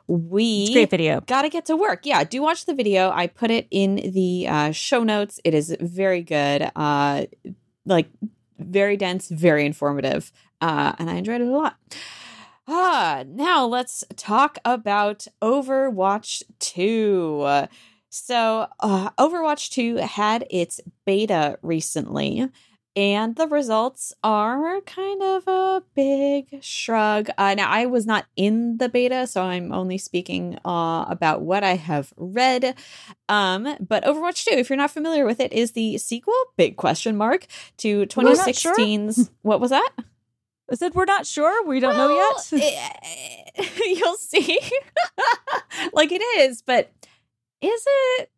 [0.06, 1.20] we great video.
[1.20, 2.06] got to get to work.
[2.06, 3.10] Yeah, do watch the video.
[3.10, 5.38] I put it in the uh, show notes.
[5.44, 6.70] It is very good.
[6.74, 7.26] Uh,
[7.84, 8.08] like
[8.58, 10.32] very dense, very informative,
[10.62, 11.76] uh, and I enjoyed it a lot.
[12.66, 17.66] Ah, now let's talk about Overwatch 2.
[18.10, 22.48] So, uh, Overwatch 2 had its beta recently,
[22.96, 27.28] and the results are kind of a big shrug.
[27.36, 31.62] Uh, now, I was not in the beta, so I'm only speaking uh, about what
[31.62, 32.74] I have read.
[33.28, 37.16] Um, but Overwatch 2, if you're not familiar with it, is the sequel, big question
[37.16, 37.46] mark,
[37.78, 38.74] to We're not sure.
[38.74, 39.30] 2016's.
[39.42, 39.90] What was that?
[40.70, 41.66] I said we're not sure.
[41.66, 42.48] We don't know yet.
[42.52, 44.58] Well, eh, you'll see.
[45.92, 46.92] like it is, but
[47.60, 48.30] is it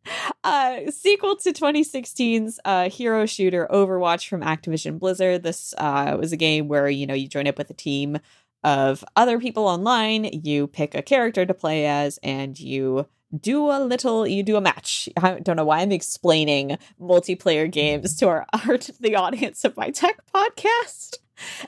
[0.43, 5.43] uh sequel to 2016's uh hero shooter Overwatch from Activision Blizzard?
[5.43, 8.19] This uh was a game where you know you join up with a team
[8.63, 10.25] of other people online.
[10.25, 13.07] You pick a character to play as, and you
[13.39, 18.17] do a little you do a match i don't know why i'm explaining multiplayer games
[18.17, 18.45] to our,
[18.77, 21.17] to the audience of my tech podcast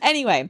[0.02, 0.50] anyway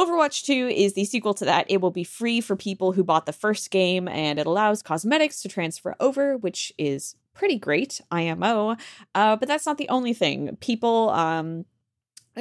[0.00, 1.66] Overwatch 2 is the sequel to that.
[1.68, 5.42] It will be free for people who bought the first game and it allows cosmetics
[5.42, 8.76] to transfer over, which is pretty great, IMO.
[9.14, 10.56] Uh, but that's not the only thing.
[10.62, 11.66] People um,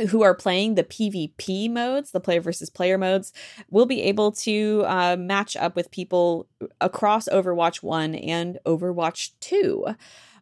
[0.09, 3.33] who are playing the PvP modes, the player versus player modes,
[3.69, 6.47] will be able to uh, match up with people
[6.79, 9.85] across Overwatch 1 and Overwatch 2.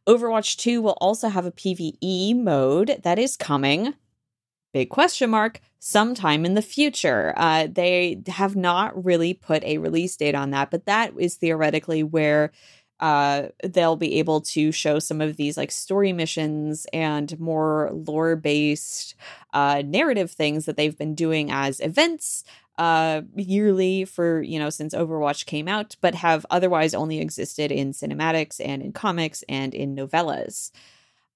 [0.07, 3.95] Overwatch 2 will also have a PvE mode that is coming.
[4.73, 7.33] Big question mark sometime in the future.
[7.37, 12.03] Uh, they have not really put a release date on that, but that is theoretically
[12.03, 12.51] where
[12.99, 18.35] uh, they'll be able to show some of these like story missions and more lore
[18.35, 19.15] based
[19.53, 22.43] uh, narrative things that they've been doing as events
[22.77, 27.91] uh, yearly for you know since Overwatch came out, but have otherwise only existed in
[27.91, 30.71] cinematics and in comics and in novellas.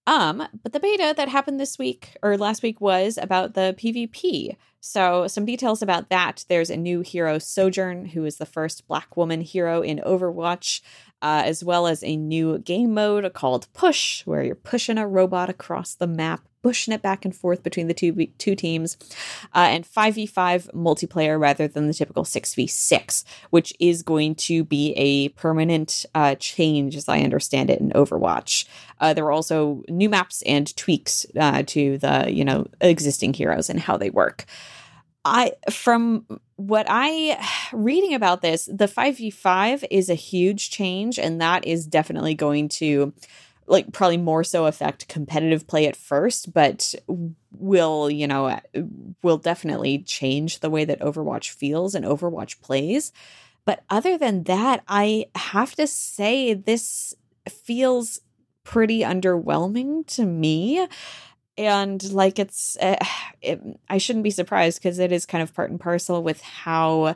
[0.07, 4.55] Um, but the beta that happened this week or last week was about the PvP.
[4.83, 6.43] So, some details about that.
[6.49, 10.81] There's a new hero, Sojourn, who is the first Black woman hero in Overwatch
[11.21, 15.49] uh, as well as a new game mode called Push, where you're pushing a robot
[15.49, 18.97] across the map, pushing it back and forth between the two two teams,
[19.55, 25.29] uh, and 5v5 multiplayer rather than the typical 6v6, which is going to be a
[25.29, 28.65] permanent uh, change, as I understand it, in Overwatch.
[28.99, 33.69] Uh, there are also new maps and tweaks uh, to the you know existing heroes
[33.69, 34.45] and how they work.
[35.23, 41.65] I from what I reading about this, the 5v5 is a huge change and that
[41.65, 43.13] is definitely going to
[43.67, 46.93] like probably more so affect competitive play at first, but
[47.51, 48.59] will, you know,
[49.23, 53.11] will definitely change the way that Overwatch feels and Overwatch plays.
[53.65, 57.13] But other than that, I have to say this
[57.47, 58.19] feels
[58.63, 60.87] pretty underwhelming to me
[61.57, 62.95] and like it's uh,
[63.41, 67.15] it, i shouldn't be surprised because it is kind of part and parcel with how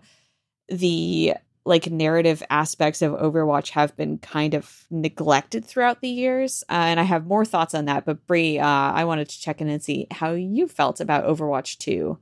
[0.68, 1.34] the
[1.66, 7.00] like narrative aspects of overwatch have been kind of neglected throughout the years uh, and
[7.00, 9.84] i have more thoughts on that but brie uh, i wanted to check in and
[9.84, 12.18] see how you felt about overwatch 2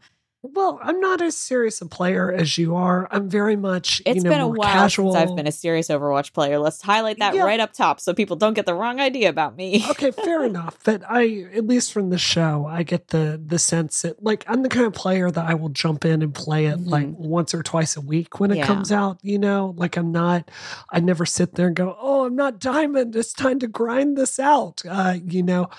[0.46, 3.08] well, I'm not as serious a player as you are.
[3.12, 5.14] I'm very much It's you know, been a while casual.
[5.14, 6.60] since I've been a serious Overwatch player.
[6.60, 7.44] Let's highlight that Yeah.
[7.46, 9.86] right up top so people don't get the wrong idea about me.
[9.92, 10.78] okay, fair enough.
[10.84, 14.64] But I, at least from the show, I get the the sense that like I'm
[14.64, 17.18] the kind of player that I will jump in and play it like Mhm.
[17.20, 18.68] once or twice a week when it Yeah.
[18.68, 19.20] comes out.
[19.22, 20.52] You know, like I'm not.
[20.92, 23.16] I never sit there and go, "Oh, I'm not diamond.
[23.16, 25.70] It's time to grind this out." Uh, you know.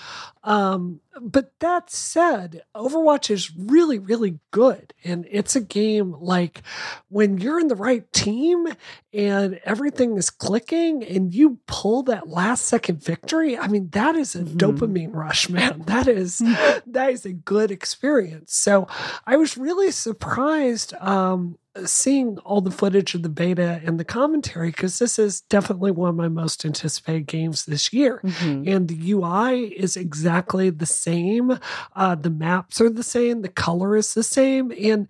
[0.43, 6.61] Um, but that said, Overwatch is really, really good, and it's a game like
[7.09, 8.67] when you're in the right team
[9.13, 14.35] and everything is clicking and you pull that last second victory i mean that is
[14.35, 14.57] a Mhm.
[14.57, 16.39] dopamine rush man that is
[16.85, 18.87] that is a good experience so
[19.25, 24.69] i was really surprised um seeing all the footage of the beta and the commentary
[24.71, 28.67] because this is definitely one of my most anticipated games this year Mhm.
[28.67, 31.59] and the UI is exactly the same.
[31.95, 33.41] Uh, the maps are the same.
[33.41, 34.71] The color is the same.
[34.71, 35.07] And,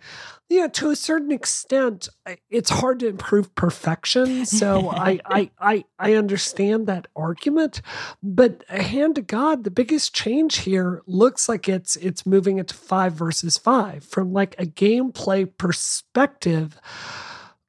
[0.50, 2.10] you know, to a certain extent,
[2.50, 4.46] it's hard to improve perfection.
[4.46, 7.82] So I, I, I, I understand that argument.
[8.22, 12.76] But hand to God, the biggest change here looks like it's it's moving it to
[12.76, 16.80] five versus five from like a gameplay perspective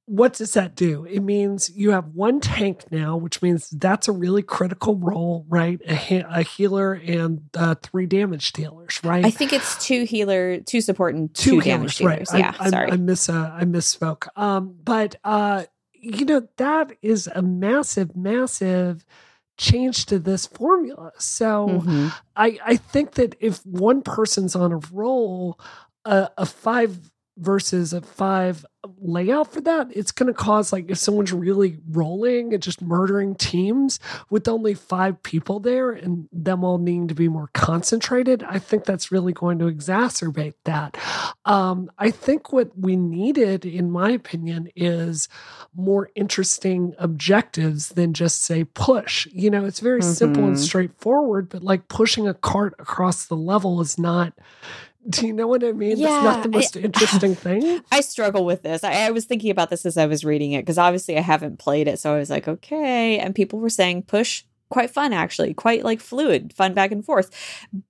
[0.07, 1.05] what does that do?
[1.05, 5.81] It means you have one tank now, which means that's a really critical role, right?
[5.87, 9.25] A, he- a healer and uh, three damage dealers, right?
[9.25, 12.33] I think it's two healer, two support, and two, two damage healers, dealers.
[12.33, 12.38] right?
[12.38, 12.90] Yeah, I, I, sorry.
[12.92, 14.29] I miss uh, I misspoke.
[14.37, 19.05] Um, but uh, you know that is a massive, massive
[19.59, 21.11] change to this formula.
[21.19, 22.12] So Mhm.
[22.37, 25.59] I I think that if one person's on a roll,
[26.05, 28.64] uh, a five versus a five
[29.01, 33.35] layout for that, it's going to cause like if someone's really rolling and just murdering
[33.35, 33.99] teams
[34.31, 38.85] with only five people there and them all needing to be more concentrated, I think
[38.85, 40.96] that's really going to exacerbate that.
[41.44, 45.29] Um, I think what we needed, in my opinion, is
[45.75, 49.27] more interesting objectives than just say push.
[49.33, 50.61] You know, it's very simple and Mhm.
[50.61, 54.33] straightforward, but like pushing a cart across the level is not.
[55.11, 55.99] Do you know what I mean?
[55.99, 57.81] Yeah, That's not the I- most interesting thing.
[57.92, 58.83] I struggle with this.
[58.85, 61.59] I, I was thinking about this as I was reading it because obviously I haven't
[61.59, 61.99] played it.
[61.99, 63.19] So I was like, okay.
[63.19, 67.31] And people were saying push quite fun, actually, quite like fluid, fun back and forth.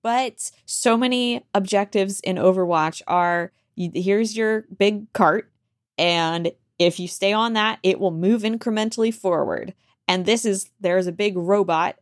[0.03, 5.51] But so many objectives in Overwatch are here's your big cart.
[5.97, 9.73] And if you stay on that, it will move incrementally forward.
[10.07, 11.97] And this is there's a big robot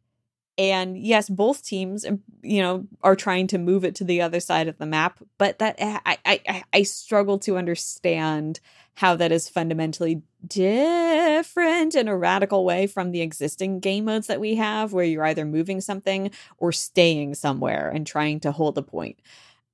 [0.57, 4.39] and yes both teams um, you know are trying to move it to the other
[4.39, 8.59] side of the map but that i i i struggle to understand
[8.95, 14.39] how that is fundamentally different in a radical way from the existing game modes that
[14.39, 18.81] we have where you're either moving something or staying somewhere and trying to hold a
[18.81, 19.19] point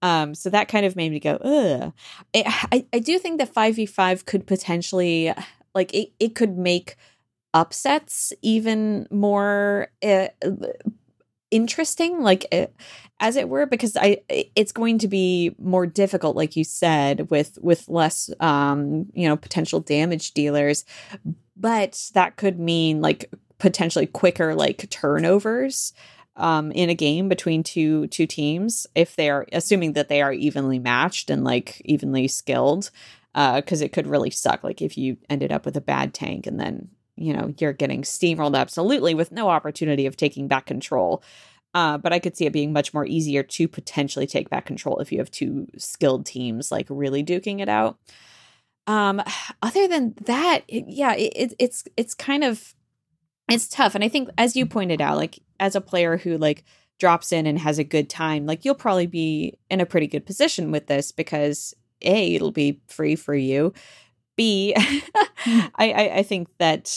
[0.02, 1.94] um, so that kind of made me go, ugh.
[2.34, 5.32] I, I do think that 5v5 could potentially,
[5.76, 6.96] like, it, it could make
[7.54, 10.28] upsets even more uh,
[11.50, 12.68] interesting, like, uh,
[13.20, 14.22] as it were, because I
[14.56, 19.38] it's going to be more difficult, like you said, with with less, um, you know,
[19.38, 20.86] potential damage dealers.
[21.56, 25.94] But that could mean like potentially quicker like turnovers
[26.36, 30.34] um, in a game between two two teams if they are assuming that they are
[30.34, 32.90] evenly matched and like evenly skilled
[33.36, 36.48] uh because it could really suck like if you ended up with a bad tank
[36.48, 36.90] and then
[37.22, 41.24] you know you're getting steamrolled absolutely with no opportunity of taking back control
[41.74, 45.00] uh, but I could see it being much more easier to potentially take back control
[45.00, 47.98] if you have two skilled teams like really duking it out.
[48.88, 49.22] Um,
[49.62, 52.74] other than that, it, yeah, it, it's it's kind of
[53.50, 56.64] it's tough, and I think as you pointed out, like as a player who like
[57.00, 60.26] drops in and has a good time, like you'll probably be in a pretty good
[60.26, 63.74] position with this because A, it'll be free for you.
[64.42, 64.74] B,
[65.46, 66.88] I, I, I think that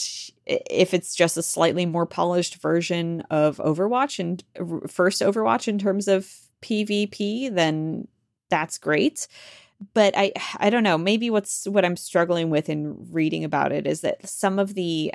[0.46, 4.42] if it's just a slightly more polished version of Overwatch and
[4.90, 6.26] first Overwatch in terms of
[6.62, 8.08] PvP, then
[8.48, 9.28] that's great.
[9.92, 13.86] But I I don't know, maybe what's what I'm struggling with in reading about it
[13.86, 15.12] is that some of the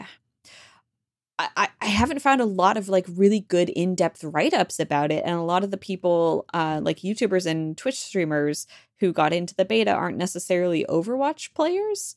[1.39, 5.23] I, I haven't found a lot of like really good in-depth write-ups about it.
[5.25, 8.67] And a lot of the people uh, like youtubers and twitch streamers
[8.99, 12.15] who got into the beta aren't necessarily overwatch players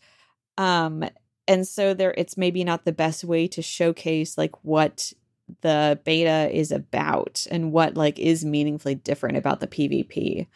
[0.59, 1.05] um
[1.49, 5.13] and so there it's maybe not the best way to showcase like what
[5.61, 10.47] the beta is about and what like is meaningfully different about the pvp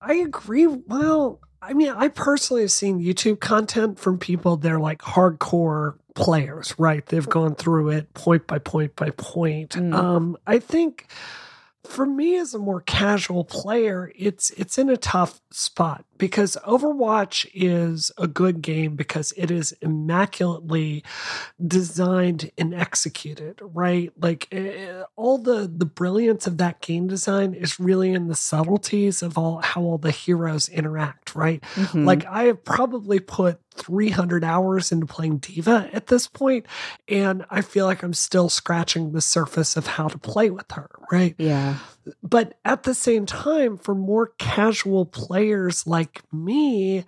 [0.00, 5.00] i agree well I mean, I personally have seen YouTube content from people they're like
[5.00, 7.04] hardcore players, right?
[7.06, 9.70] They've gone through it point by point by point.
[9.70, 9.94] Mm.
[9.94, 11.06] Um, I think
[11.84, 17.46] for me as a more casual player, it's it's in a tough spot because Overwatch
[17.52, 21.04] is a good game because it is immaculately
[21.64, 24.12] designed and executed, right?
[24.20, 29.22] Like uh, all the the brilliance of that game design is really in the subtleties
[29.22, 31.62] of all how all the heroes interact, right?
[31.74, 32.04] Mm-hmm.
[32.04, 36.66] Like I have probably put 300 hours into playing D.Va at this point,
[37.08, 40.90] and I feel like I'm still scratching the surface of how to play with her,
[41.10, 41.34] right?
[41.38, 41.78] Yeah.
[42.22, 47.04] But at the same time, for more casual players like me,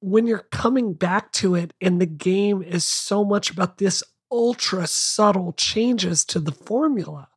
[0.00, 4.86] when you're coming back to it and the game is so much about this ultra
[4.86, 7.28] subtle changes to the formula,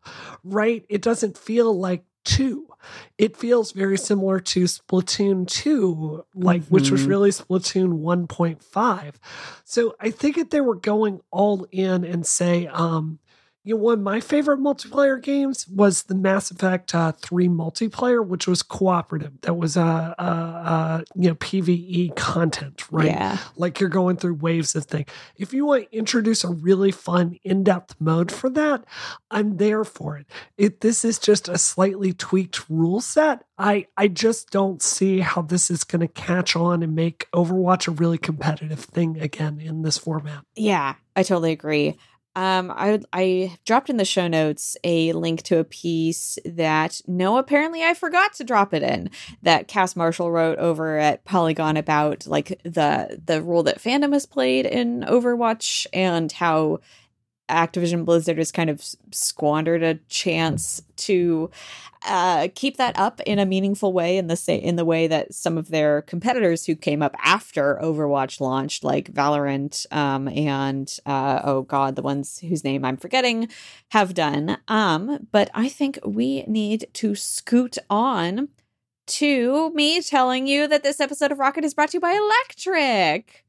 [0.44, 0.86] right?
[0.90, 2.68] It doesn't feel like two.
[3.18, 6.74] It feels very similar to Splatoon 2, like mm-hmm.
[6.74, 7.10] which was mm-hmm.
[7.10, 9.14] really Splatoon 1.5.
[9.64, 13.20] So I think if they were going all in and say, um,
[13.66, 18.26] you know, one of my favorite multiplayer games was the Mass Effect uh, 3 multiplayer,
[18.26, 19.40] which was cooperative.
[19.42, 23.06] That was uh, uh, uh, you know PVE content, right?
[23.06, 23.38] Yeah.
[23.56, 25.08] Like you're going through waves of things.
[25.38, 28.84] If you want to introduce a really fun in-depth mode for that,
[29.32, 30.28] I'm there for it.
[30.58, 35.42] If this is just a slightly tweaked rule set, I I just don't see how
[35.42, 39.84] this is going to catch on and make Overwatch a really competitive thing again in
[39.84, 40.44] this format.
[40.56, 41.98] Yeah, I totally agree.
[42.36, 47.38] Um, I I dropped in the show notes a link to a piece that no,
[47.38, 49.12] apparently I forgot to drop it in
[49.44, 54.26] that Cass Marshall wrote over at Polygon about like the the role that fandom has
[54.26, 56.80] played in Overwatch and how
[57.50, 61.52] Activision Blizzard has kind of squandered a chance to
[62.06, 65.34] uh, keep that up in a meaningful way in the sa- in the way that
[65.34, 71.42] some of their competitors who came up after Overwatch launched, like Valorant um, and uh,
[71.44, 73.50] oh god, the ones whose name I'm forgetting,
[73.92, 74.58] have done.
[74.68, 78.50] Um, but I think we need to scoot on
[79.06, 83.46] to me telling you that this episode of Rocket is brought to you by Electric.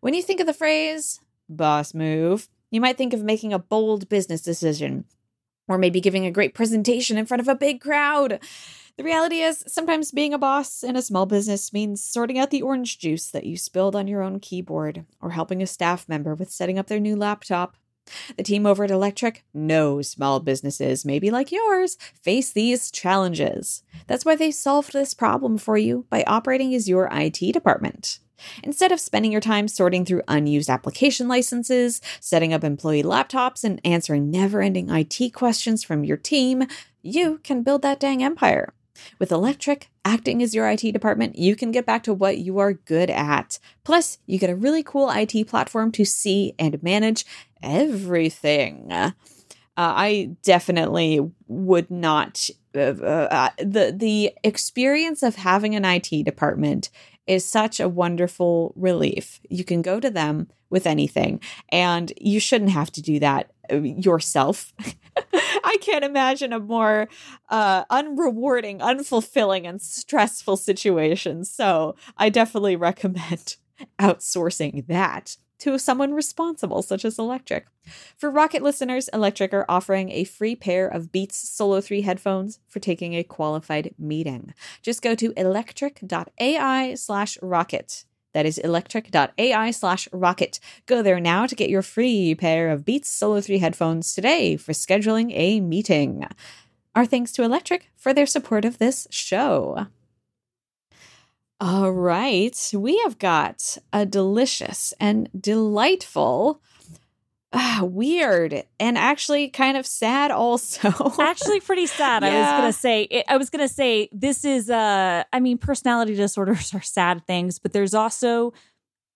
[0.00, 4.08] When you think of the phrase "boss move," you might think of making a bold
[4.08, 5.04] business decision
[5.68, 8.40] or maybe giving a great presentation in front of a big crowd.
[8.96, 12.62] The reality is, sometimes being a boss in a small business means sorting out the
[12.62, 16.50] orange juice that you spilled on your own keyboard, or helping a staff member with
[16.50, 17.76] setting up their new laptop.
[18.36, 23.82] The team over at Electric knows small businesses, maybe like yours, face these challenges.
[24.06, 28.18] That's why they solved this problem for you by operating as your IT department.
[28.62, 33.80] Instead of spending your time sorting through unused application licenses, setting up employee laptops, and
[33.84, 36.64] answering never ending IT questions from your team,
[37.02, 38.72] you can build that dang empire.
[39.18, 42.72] With Electric acting as your IT department, you can get back to what you are
[42.72, 43.58] good at.
[43.84, 47.24] Plus, you get a really cool IT platform to see and manage
[47.62, 48.92] everything.
[48.92, 49.12] Uh,
[49.76, 52.50] I definitely would not.
[52.74, 56.90] Uh, uh, the the experience of having an IT department
[57.26, 59.40] is such a wonderful relief.
[59.48, 63.76] You can go to them with anything, and you shouldn't have to do that uh,
[63.76, 64.72] yourself.
[65.34, 67.08] I can't imagine a more
[67.48, 71.44] uh, unrewarding, unfulfilling, and stressful situation.
[71.44, 73.56] So I definitely recommend
[73.98, 77.66] outsourcing that to someone responsible, such as Electric.
[78.16, 82.80] For Rocket listeners, Electric are offering a free pair of Beats Solo 3 headphones for
[82.80, 84.54] taking a qualified meeting.
[84.82, 88.04] Just go to electric.ai slash rocket.
[88.34, 90.58] That is electric.ai slash rocket.
[90.86, 94.72] Go there now to get your free pair of Beats Solo 3 headphones today for
[94.72, 96.26] scheduling a meeting.
[96.94, 99.86] Our thanks to Electric for their support of this show.
[101.64, 106.60] All right, we have got a delicious and delightful,
[107.52, 110.32] uh, weird, and actually kind of sad.
[110.32, 110.88] Also,
[111.20, 112.24] actually, pretty sad.
[112.24, 112.30] Yeah.
[112.30, 113.24] I was gonna say.
[113.28, 114.70] I was gonna say this is.
[114.70, 118.52] Uh, I mean, personality disorders are sad things, but there's also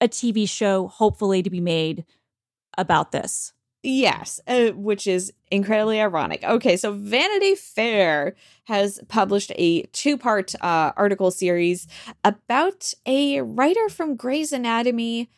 [0.01, 2.05] a TV show, hopefully, to be made
[2.79, 3.55] about this.
[3.89, 6.43] Yes, uh, which is incredibly ironic.
[6.43, 8.35] Okay, so Vanity Fair
[8.65, 11.87] has published a two part uh, article series
[12.25, 15.31] about a writer from Grey's Anatomy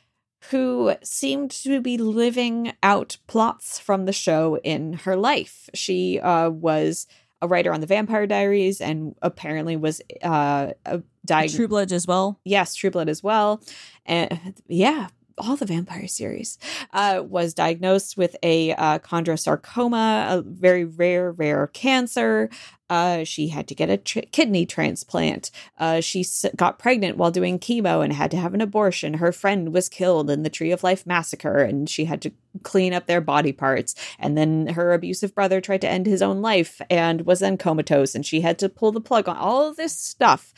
[0.51, 5.69] who seemed to be living out plots from the show in her life.
[5.75, 7.07] She uh, was
[7.43, 12.07] a writer on the Vampire Diaries and apparently was uh, a diag- True Blood as
[12.07, 12.41] well.
[12.45, 13.63] Yes, True Blood as well.
[14.07, 15.09] And yeah,
[15.39, 16.59] all the vampire series,
[16.93, 22.51] uh, was diagnosed with a uh, chondrosarcoma, a very rare, rare cancer.
[22.91, 25.51] Uh, she had to get a tr- kidney transplant.
[25.79, 29.15] Uh, she s- got pregnant while doing chemo and had to have an abortion.
[29.15, 32.33] Her friend was killed in the Tree of Life massacre, and she had to
[32.63, 33.95] clean up their body parts.
[34.19, 38.15] And then her abusive brother tried to end his own life and was then comatose,
[38.15, 40.55] and she had to pull the plug on all of this stuff.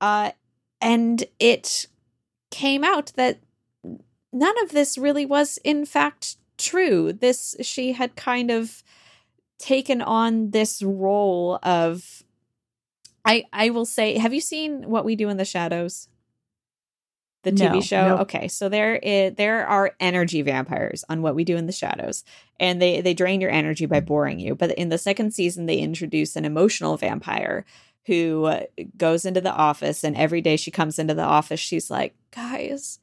[0.00, 0.30] Uh,
[0.80, 1.86] and it
[2.50, 3.40] came out that
[4.32, 7.12] none of this really was, in fact, true.
[7.12, 8.82] This, she had kind of
[9.58, 12.22] taken on this role of.
[13.24, 16.08] I, I will say, have you seen What We Do in the Shadows?
[17.44, 18.18] The TV no, show.
[18.18, 22.24] Okay, so there is, there are energy vampires on What We Do in the Shadows,
[22.60, 24.54] and they they drain your energy by boring you.
[24.54, 27.64] But in the second season, they introduce an emotional vampire
[28.06, 28.62] who uh,
[28.96, 33.00] goes into the office, and every day she comes into the office, she's like, "Guys,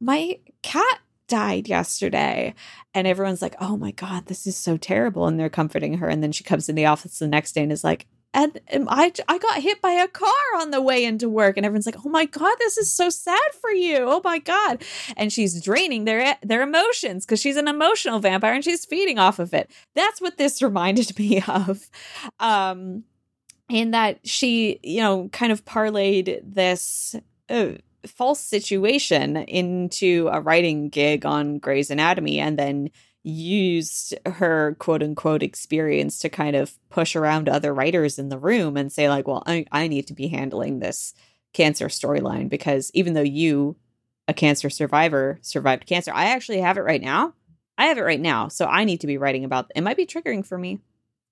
[0.00, 2.54] my cat died yesterday.
[2.94, 5.26] And everyone's like, oh my God, this is so terrible.
[5.26, 6.08] And they're comforting her.
[6.08, 9.12] And then she comes in the office the next day and is like, and I,
[9.26, 12.08] I got hit by a car on the way into work and everyone's like oh
[12.08, 14.84] my god this is so sad for you oh my god
[15.16, 19.38] and she's draining their their emotions because she's an emotional vampire and she's feeding off
[19.38, 21.88] of it that's what this reminded me of
[22.38, 23.04] um
[23.68, 27.16] in that she you know kind of parlayed this
[27.48, 27.72] uh,
[28.06, 32.90] false situation into a writing gig on Grey's Anatomy and then
[33.24, 38.76] used her quote unquote experience to kind of push around other writers in the room
[38.76, 41.14] and say, like, well, I, I need to be handling this
[41.52, 43.76] cancer storyline because even though you,
[44.26, 47.34] a cancer survivor, survived cancer, I actually have it right now.
[47.76, 48.48] I have it right now.
[48.48, 50.80] So I need to be writing about it might be triggering for me.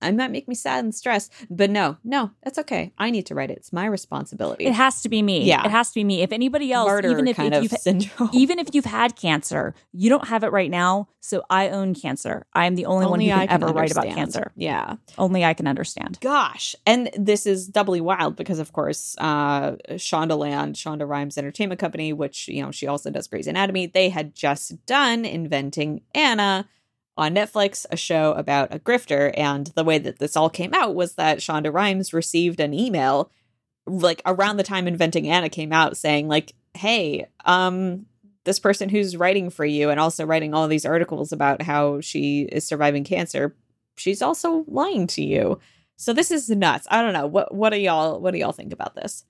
[0.01, 2.93] It might make me sad and stressed, but no, no, that's okay.
[2.97, 3.57] I need to write it.
[3.57, 4.65] It's my responsibility.
[4.65, 5.43] It has to be me.
[5.43, 6.21] Yeah, it has to be me.
[6.21, 8.29] If anybody else, Martyr even if, if you've syndrome.
[8.33, 11.07] even if you've had cancer, you don't have it right now.
[11.19, 12.45] So I own cancer.
[12.53, 13.97] I am the only, only one who can, can ever understand.
[13.97, 14.51] write about cancer.
[14.55, 16.19] Yeah, only I can understand.
[16.21, 22.13] Gosh, and this is doubly wild because, of course, uh, Shondaland, Shonda Rhimes Entertainment Company,
[22.13, 26.67] which you know she also does Grey's Anatomy, they had just done inventing Anna
[27.17, 29.33] on Netflix a show about a grifter.
[29.35, 33.31] And the way that this all came out was that Shonda Rhimes received an email
[33.85, 38.05] like around the time Inventing Anna came out saying, like, hey, um,
[38.43, 42.43] this person who's writing for you and also writing all these articles about how she
[42.43, 43.55] is surviving cancer,
[43.95, 45.59] she's also lying to you.
[45.97, 46.87] So this is nuts.
[46.89, 47.27] I don't know.
[47.27, 49.25] What what do y'all what do y'all think about this?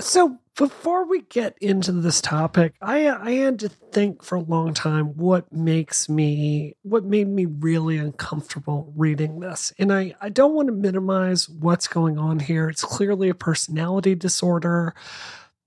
[0.00, 4.74] So before we get into this topic, I I had to think for a long
[4.74, 9.72] time what makes me what made me really uncomfortable reading this.
[9.78, 12.68] And I, I don't want to minimize what's going on here.
[12.68, 14.94] It's clearly a personality disorder.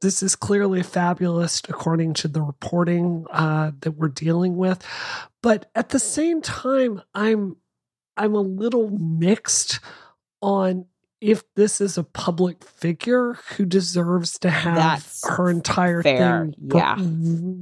[0.02, 4.84] this is clearly fabulous according to the reporting uh, that we're dealing with.
[5.42, 7.58] But at the same time, I'm
[8.18, 9.80] I'm a little mixed
[10.42, 10.86] on
[11.26, 16.56] if this is a public figure who deserves to have That's her entire fair, thing
[16.74, 16.96] yeah.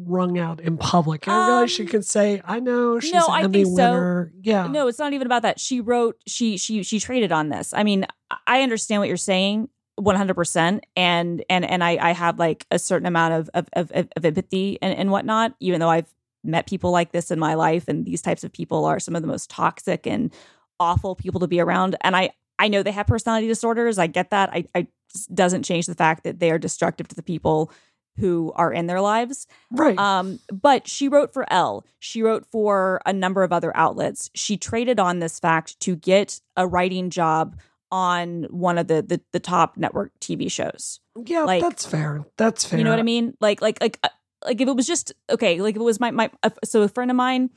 [0.05, 1.27] rung out in public.
[1.27, 3.77] And I realize she Um, can say, "I know she's no, an I Emmy think
[3.77, 3.91] so.
[3.91, 5.59] winner." Yeah, No, it's not even about that.
[5.59, 7.73] She wrote she she she traded on this.
[7.73, 8.05] I mean,
[8.47, 13.05] I understand what you're saying 100% and and and I I have like a certain
[13.07, 16.11] amount of of of, of empathy and, and whatnot even though I've
[16.43, 19.21] met people like this in my life and these types of people are some of
[19.21, 20.33] the most toxic and
[20.79, 23.97] awful people to be around and I I know they have personality disorders.
[23.97, 24.49] I get that.
[24.51, 24.87] I I
[25.33, 27.71] doesn't change the fact that they are destructive to the people
[28.17, 29.47] who are in their lives.
[29.71, 29.97] right.
[29.97, 31.83] Um, but she wrote for Elle.
[31.99, 34.29] She wrote for a number of other outlets.
[34.35, 37.59] She traded on this fact to get a writing job
[37.91, 40.99] on one of the the, the top network TV shows.
[41.25, 42.23] yeah, like- that's fair.
[42.37, 42.79] That's fair.
[42.79, 43.35] You know what I mean?
[43.39, 44.09] Like like like uh,
[44.45, 46.87] like if it was just okay, like if it was my my uh, so a
[46.87, 47.49] friend of mine,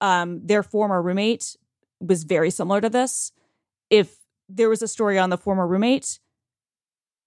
[0.00, 1.56] um, their former roommate
[2.00, 3.32] was very similar to this.
[3.90, 4.16] If
[4.48, 6.18] there was a story on the former roommate,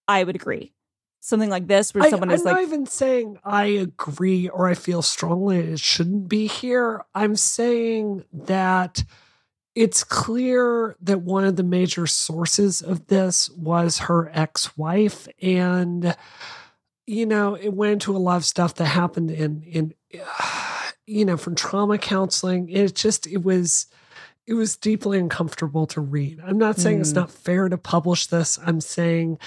[0.07, 0.74] I would agree.
[1.20, 4.68] Something like this, where I, someone I'm is not like, even saying I agree or
[4.68, 7.03] I feel strongly it shouldn't be here.
[7.13, 9.03] I'm saying that
[9.76, 16.15] it's clear that one of the major sources of this was her ex-wife, and
[17.05, 19.93] you know it went into a lot of stuff that happened in in
[21.05, 22.70] you know from trauma counseling.
[22.70, 23.88] It just it was
[24.48, 26.39] it was deeply uncomfortable to read.
[26.45, 27.16] I'm not saying it's Mm.
[27.16, 28.58] not fair to publish this.
[28.66, 29.38] I'm saying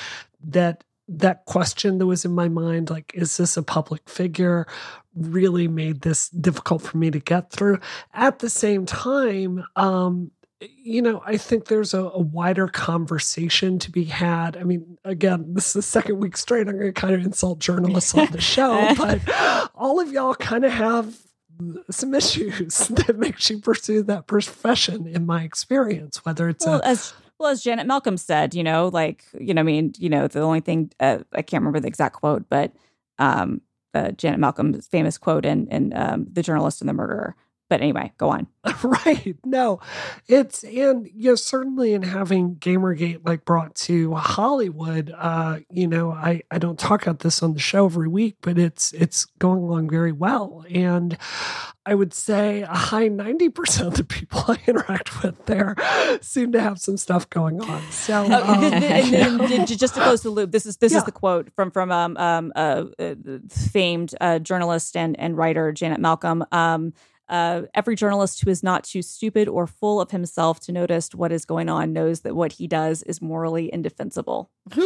[0.44, 4.66] that that question that was in my mind, like, is this a public figure,
[5.16, 7.78] really made this difficult for me to get through.
[8.14, 10.30] At the same time, um,
[10.60, 14.56] you know, I think there's a, a wider conversation to be had.
[14.58, 16.68] I mean, again, this is the second week straight.
[16.68, 19.20] I'm going to kind of insult journalists on the show, but
[19.74, 21.16] all of y'all kind of have
[21.90, 26.86] some issues that makes you pursue that profession, in my experience, whether it's well, a
[26.86, 30.28] as well as Janet Malcolm said, you know, like you know, I mean, you know,
[30.28, 32.72] the only thing uh, I can't remember the exact quote, but
[33.18, 33.60] um,
[33.94, 37.36] uh, Janet Malcolm's famous quote in in um, the journalist and the murderer.
[37.70, 38.46] But anyway, go on.
[38.84, 39.80] right no
[40.28, 46.12] it's and you know certainly in having gamergate like brought to hollywood uh you know
[46.12, 49.60] i i don't talk about this on the show every week but it's it's going
[49.60, 51.16] along very well and
[51.86, 55.74] i would say a high 90% of the people i interact with there
[56.20, 59.46] seem to have some stuff going on so Oh, um, and you then- know.
[59.48, 60.98] then just to close the loop, this is this Yeah.
[60.98, 63.14] is the quote from from um um uh, uh
[63.48, 66.44] famed uh, journalist and and writer Janet Malcolm.
[66.52, 66.92] Um,
[67.30, 71.32] uh, every journalist who is not too stupid or full of himself to notice what
[71.32, 74.50] is going on knows that what he does is morally indefensible.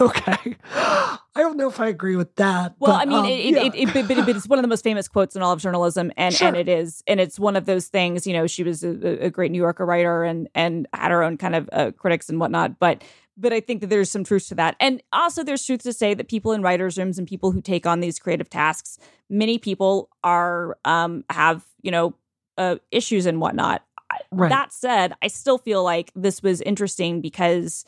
[0.00, 3.44] okay i don't know if i agree with that Well, but, I mean, um, it,
[3.54, 3.62] yeah.
[3.64, 6.10] it, it, but, but it's one of the most famous quotes in all of journalism,
[6.16, 6.48] and Sure.
[6.48, 8.26] and it is, and it's one of those things.
[8.26, 11.36] You know, she was a, a great New Yorker writer, and and had her own
[11.36, 13.02] kind of uh, critics and whatnot, but.
[13.36, 14.76] But I think that there's some truth to that.
[14.80, 17.86] And also, there's truth to say that people in writers' rooms and people who take
[17.86, 18.98] on these creative tasks,
[19.30, 22.14] many people are um, have you know
[22.58, 23.82] uh, issues and whatnot.
[24.30, 27.84] right That said, I still feel like this was interesting because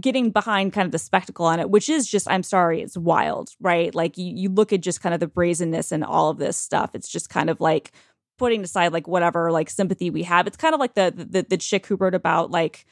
[0.00, 3.50] getting behind kind of the spectacle on it, which is just, I'm sorry, it's wild,
[3.60, 3.94] right?
[3.94, 6.90] Like you, you look at just kind of the brazenness and all of this stuff.
[6.94, 7.92] It's just kind of like
[8.38, 10.46] putting aside like whatever like sympathy we have.
[10.46, 12.86] It's kind of like the the, the chick who wrote about like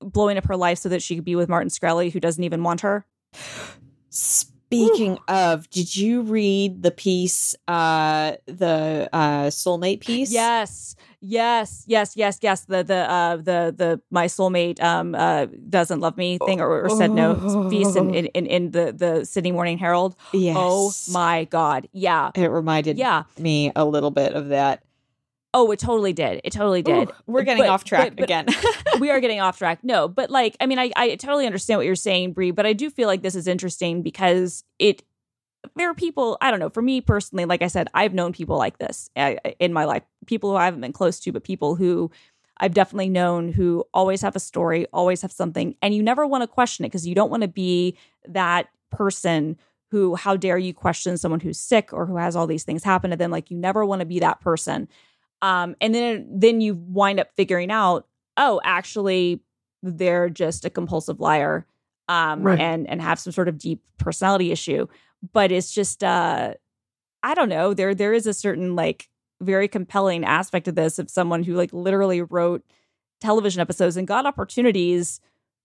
[0.00, 2.62] blowing up her life so that she could be with Martin Shkreli, who doesn't even
[2.62, 3.06] want her.
[4.66, 10.32] Speaking of, did you read the piece, uh, the uh, soulmate piece?
[10.32, 12.64] Yes, yes, yes, yes, yes.
[12.64, 16.90] The the uh the the my soulmate um uh doesn't love me thing or, or
[16.90, 20.16] said no piece in, in in in the the Sydney Morning Herald.
[20.32, 20.56] Yes.
[20.58, 23.22] Oh my god, yeah, It reminded yeah.
[23.38, 24.82] me a little bit of that.
[25.58, 26.42] Oh, it totally did.
[26.44, 27.08] It totally did.
[27.08, 28.46] Ooh, we're getting But- off track but- but- again.
[29.00, 29.78] we are getting off track.
[29.82, 32.74] No, but like, I mean, I, I totally understand what you're saying, Brie, but I
[32.74, 35.02] do feel like this is interesting because it,
[35.74, 38.58] there are people, I don't know, for me personally, like I said, I've known people
[38.58, 41.74] like this uh, in my life, people who I haven't been close to, but people
[41.74, 42.10] who
[42.58, 46.42] I've definitely known who always have a story, always have something, and you never want
[46.42, 47.96] to question it because you don't want to be
[48.28, 49.56] that person
[49.90, 53.10] who, how dare you question someone who's sick or who has all these things happen
[53.10, 53.30] to them?
[53.30, 54.88] Like, you never want to be that person.
[55.42, 58.06] Um, and then then you wind up figuring out,
[58.36, 59.40] oh, actually,
[59.82, 61.66] they're just a compulsive liar,
[62.08, 62.58] um, Right.
[62.60, 64.86] and and have some sort of deep personality issue.
[65.32, 66.54] But it's just, uh,
[67.22, 67.74] I don't know.
[67.74, 69.08] There there is a certain like
[69.42, 72.64] very compelling aspect of this of someone who like literally wrote
[73.20, 75.20] television episodes and got opportunities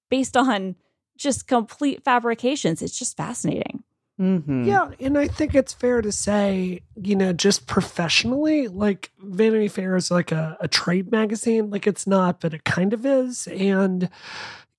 [0.10, 0.76] based on
[1.18, 2.82] just complete fabrications.
[2.82, 3.84] It's just fascinating.
[4.22, 4.66] Mm-hmm.
[4.66, 9.96] Yeah, and I think it's fair to say, you know, just professionally, like Vanity Fair
[9.96, 11.72] is like a, a trade magazine.
[11.72, 13.48] Like it's not, but it kind of is.
[13.48, 14.10] And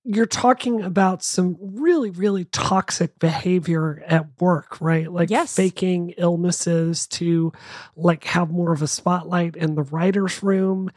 [0.05, 5.09] you're talking about some really, really toxic behavior at work, right?
[5.11, 5.55] Like Yes.
[5.55, 7.53] faking illnesses to
[7.95, 10.91] like have more of a spotlight in the writer's room.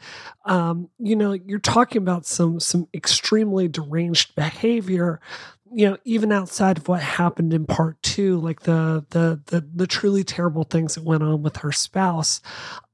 [0.45, 5.21] Um, you know, you're talking about some some extremely deranged behavior
[5.77, 9.85] you know even outside of what happened in part two like the the the, the
[9.87, 12.41] truly terrible things that went on with her spouse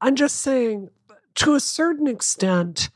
[0.02, 0.90] i'm just saying
[1.36, 2.90] to a certain extent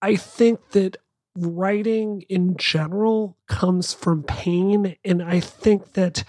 [0.00, 0.96] i think that
[1.36, 6.24] writing in general comes from pain and i think that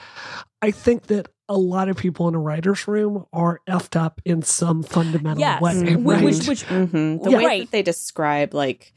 [0.62, 4.42] i think that a lot of people in a writer's room are effed up in
[4.42, 5.62] some fundamental Yes.
[5.62, 6.06] way Mhm.
[6.08, 6.24] right?
[6.24, 7.22] Which- which- Mhm.
[7.24, 7.38] the Yeah.
[7.38, 7.62] way Right.
[7.64, 8.94] that they describe like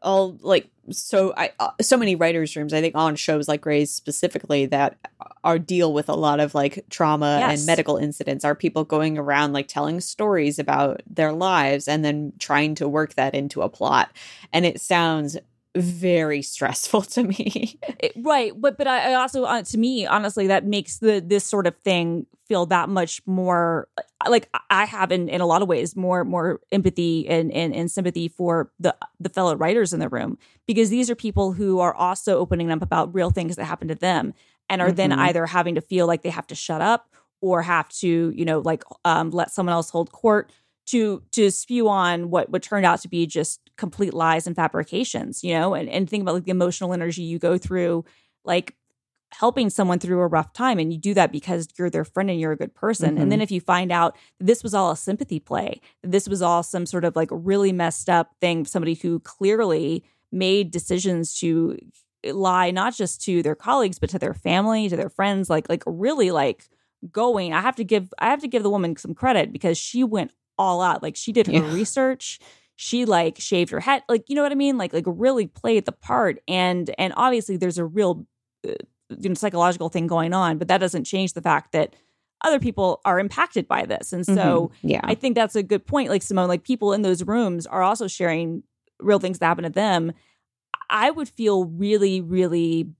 [0.00, 2.72] all like so I uh, so many writers' rooms.
[2.72, 4.98] I think on shows like Grey's specifically that
[5.44, 7.58] are deal with a lot of like trauma Yes.
[7.60, 8.44] and medical incidents.
[8.44, 13.14] Are people going around like telling stories about their lives and then trying to work
[13.14, 14.10] that into a plot?
[14.52, 15.36] And it sounds
[15.76, 17.78] very stressful to me.
[17.98, 21.44] It- right but but i, I also uh, to me honestly that makes the this
[21.44, 23.88] sort of thing feel that much more
[24.28, 27.90] like i have in, in a lot of ways more more empathy and, and and
[27.90, 31.94] sympathy for the the fellow writers in the room because these are people who are
[31.94, 34.34] also opening up about real things that happen to them
[34.68, 35.18] and are then Mhm.
[35.18, 37.08] either having to feel like they have to shut up
[37.40, 40.50] or have to you know like um, let someone else hold court
[40.86, 45.42] to to spew on what what turned out to be just complete lies and fabrications
[45.42, 48.04] you know and and think about like the emotional energy you go through
[48.44, 48.76] like
[49.32, 52.38] helping someone through a rough time and you do that because you're their friend and
[52.38, 53.44] you're a good person and then mm-hmm.
[53.44, 57.04] if you find out this was all a sympathy play this was all some sort
[57.04, 61.78] of like really messed up thing somebody who clearly made decisions to
[62.30, 65.82] lie not just to their colleagues but to their family to their friends like like
[65.86, 66.68] really like
[67.10, 70.04] going i have to give i have to give the woman some credit because she
[70.04, 70.30] went
[70.62, 71.72] all out like she did her Yeah.
[71.74, 72.38] research
[72.76, 75.84] she like shaved her head like you know what i mean like like really played
[75.84, 78.26] the part and and obviously there's a real
[78.66, 78.72] uh,
[79.22, 81.94] you know psychological thing going on but that doesn't change the fact that
[82.44, 84.70] other people are impacted by this and so Mhm.
[84.82, 85.00] yeah.
[85.04, 86.10] I think that's a good point.
[86.10, 88.64] Like Simone, like people in those rooms are also sharing
[88.98, 90.10] real things that happen to them.
[90.90, 92.90] I would feel really, really.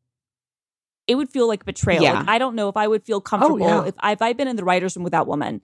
[1.08, 2.04] It would feel like betrayal.
[2.04, 2.20] Yeah.
[2.20, 3.86] Like, I don't know if I would feel comfortable yeah.
[3.86, 5.60] if if I'd been in the writers' room with that woman.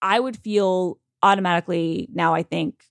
[0.00, 2.34] I would feel automatically now.
[2.34, 2.84] I think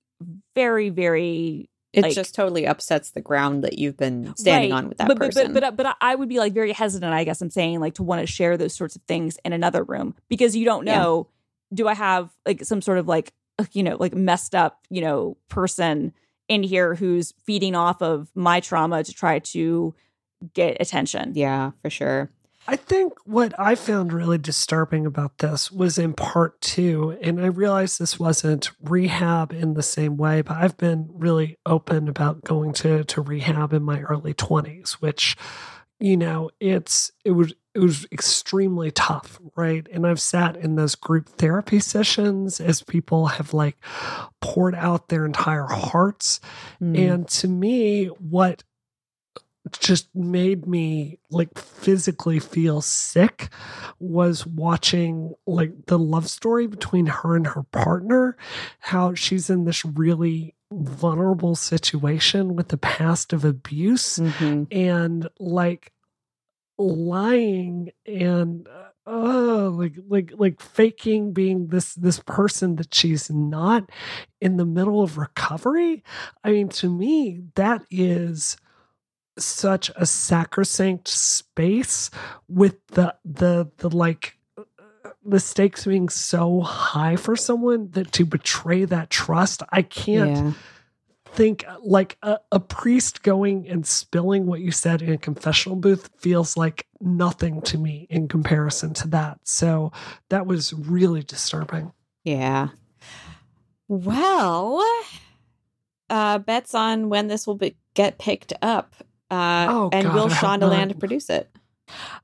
[0.56, 4.78] very, very it like- just totally upsets the ground that you've been standing Right.
[4.78, 5.54] on with that but, person.
[5.54, 7.94] But, but, but, but I would be like very hesitant, I guess I'm saying, like
[7.96, 10.98] to want to share those sorts of things in another room because you don't Yeah.
[10.98, 11.28] know,
[11.74, 15.02] do I have like some sort of like, uh, you know, like messed up, you
[15.02, 16.14] know, person
[16.48, 19.94] in here who's feeding off of my trauma to try to
[20.56, 21.34] get attention?
[21.36, 22.32] yeah, for sure.
[22.66, 27.48] I think what I found really disturbing about this was in part two, and I
[27.48, 32.72] realized this wasn't rehab in the same way, but I've been really open about going
[32.76, 35.36] to to rehab in my early twenties, which,
[36.00, 39.86] you know, it's it was it was extremely tough, right?
[39.92, 43.78] And I've sat in those group therapy sessions as people have like
[44.42, 46.40] poured out their entire hearts
[46.82, 46.98] Mm.
[47.12, 48.64] and to me, what
[49.80, 53.50] just made me like physically feel sick
[54.00, 58.38] was watching like the love story between her and her partner,
[58.80, 64.68] how she's in this really vulnerable situation with the past of abuse Mhm.
[64.72, 65.92] and like
[66.80, 73.90] lying and uh, oh like like like faking being this this person that she's not
[74.42, 76.04] in the middle of recovery
[76.44, 78.58] i mean to me that is
[79.38, 82.10] such a sacrosanct space
[82.48, 84.38] with the the the like
[85.26, 90.52] the stakes being so high for someone that to betray that trust i can't Yeah.
[91.26, 96.10] think like a, a priest going and spilling what you said in a confessional booth
[96.20, 99.40] feels like nothing to me in comparison to that.
[99.44, 99.92] So
[100.30, 101.92] that was really disturbing.
[102.24, 102.68] Yeah.
[103.88, 104.86] Well,
[106.10, 108.94] uh, bets on when this will be, get picked up.
[109.34, 111.00] Uh, Oh, and God, will I hope Shondaland not.
[111.00, 111.50] produce it?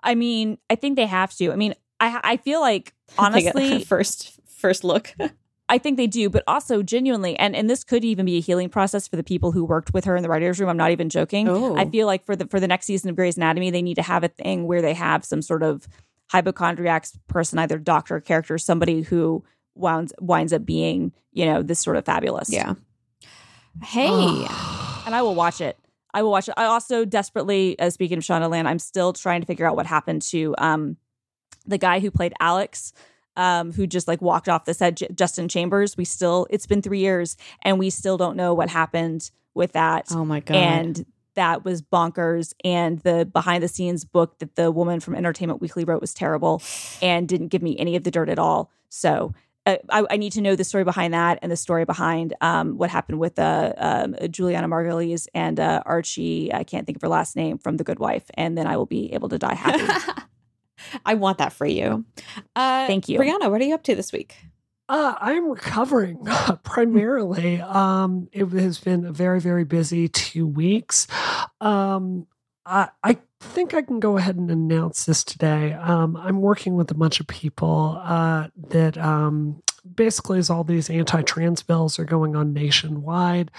[0.03, 1.51] I mean, I think they have to.
[1.51, 5.13] I mean, I I feel like honestly, first first look.
[5.71, 8.69] I think they do, but also genuinely, and and this could even be a healing
[8.69, 10.67] process for the people who worked with her in the writers' room.
[10.69, 11.47] I'm not even joking.
[11.47, 11.75] Oh.
[11.77, 14.01] I feel like for the for the next season of Grey's Anatomy, they need to
[14.01, 15.87] have a thing where they have some sort of
[16.31, 19.43] hypochondriacs person, either doctor or character, somebody who
[19.75, 22.51] winds winds up being, you know, this sort of fabulous.
[22.51, 22.73] yeah.
[23.83, 24.07] Hey.
[25.05, 25.77] and I will watch it.
[26.13, 26.55] I will watch it.
[26.57, 30.21] I also desperately, uh, speaking of Shondaland, I'm still trying to figure out what happened
[30.23, 30.97] to um
[31.65, 32.93] the guy who played Alex,
[33.35, 35.95] um, who just like walked off the set, J- Justin Chambers.
[35.95, 40.07] We still, it's been three years and we still don't know what happened with that.
[40.11, 40.55] Oh my god.
[40.55, 41.05] And
[41.35, 42.53] that was bonkers.
[42.65, 46.61] And the behind the scenes book that the woman from Entertainment Weekly wrote was terrible
[47.01, 48.71] and didn't give me any of the dirt at all.
[48.89, 49.33] So
[49.69, 52.77] uh, I, I, need to know the story behind that and the story behind um,
[52.77, 56.53] what happened with uh, um, Julianna Margulies and uh, Archie.
[56.53, 58.85] I can't think of her last name from The Good Wife, and then I will
[58.85, 60.21] be able to die happy.
[61.05, 62.05] I want that for you.
[62.55, 63.49] Uh, Thank you, Brianna.
[63.51, 64.35] What are you up to this week?
[64.87, 66.25] Uh, I'm recovering
[66.63, 67.61] primarily.
[67.61, 71.05] Um, it has been a very, very busy two weeks.
[71.61, 72.25] Um,
[72.69, 75.73] I, I think I can go ahead and announce this today.
[75.73, 80.89] Um, I'm working with a bunch of people uh, that um, basically, as all these
[80.89, 83.51] anti trans bills are going on nationwide,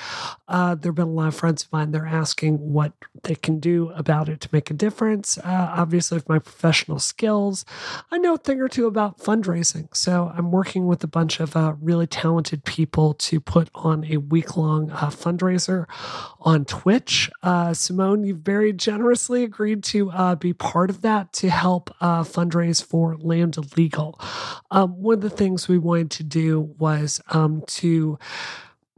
[0.48, 1.92] uh, there have been a lot of friends of mine.
[1.92, 2.92] They're asking what
[3.22, 5.38] they can do about it to make a difference.
[5.38, 7.64] Uh, obviously, with my professional skills,
[8.10, 9.94] I know a thing or two about fundraising.
[9.94, 14.18] So I'm working with a bunch of uh, really talented people to put on a
[14.18, 15.86] week long uh, fundraiser
[16.40, 17.30] on Twitch.
[17.42, 22.82] Uh, Simone, you've very generously agreed to uh, be part of that to help fundraise
[22.84, 24.18] for Lambda Legal.
[24.70, 28.18] Um, one of the things we wanted to do was um, to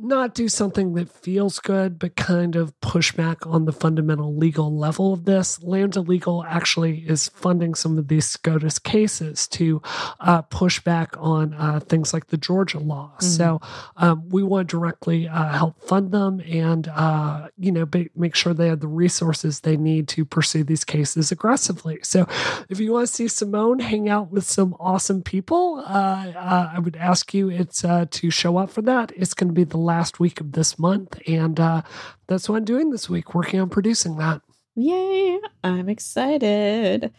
[0.03, 4.77] not do something that feels good, but kind of push back on the fundamental legal
[4.77, 5.63] level of this.
[5.63, 9.81] Lambda Legal actually is funding some of these SCOTUS cases to
[10.21, 13.13] uh, push back on uh, things like the Georgia law.
[13.15, 13.27] Mm-hmm.
[13.27, 13.61] So
[13.97, 18.35] um, we want to directly uh, help fund them and, uh, you know, be, make
[18.35, 22.01] sure they have the resources they need to pursue these cases aggressively.
[22.03, 22.27] So
[22.69, 26.79] if you want to see Simone hang out with some awesome people, uh, uh, I
[26.81, 29.13] would ask you it's to show up for that.
[29.15, 31.21] It's going to be the last week of this month.
[31.27, 31.83] And uh,
[32.27, 34.41] that's what I'm doing this week, working on producing that.
[34.75, 35.39] Yay!
[35.63, 37.13] I'm excited.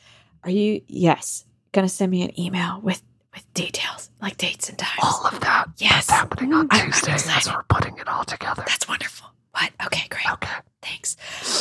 [0.43, 3.01] Are you, yes, going to send me an email with
[3.33, 4.99] with details like dates and times?
[5.01, 5.65] All of that.
[5.77, 6.07] Yes.
[6.07, 8.63] That's happening on Tuesday as we're putting it all together.
[8.67, 9.27] That's wonderful.
[9.51, 9.71] What?
[9.85, 10.31] Okay, great.
[10.33, 10.57] Okay.
[10.81, 11.15] Thanks.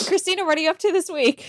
[0.09, 1.47] Christina, what are you up to this week?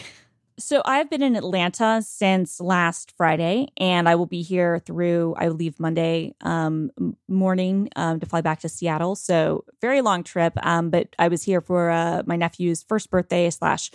[0.59, 5.35] So I've been in Atlanta since last Friday, and I will be here through.
[5.37, 6.91] I leave Monday um,
[7.27, 9.15] morning um, to fly back to Seattle.
[9.15, 10.53] So very long trip.
[10.63, 13.89] Um, but I was here for uh, my nephew's first birthday slash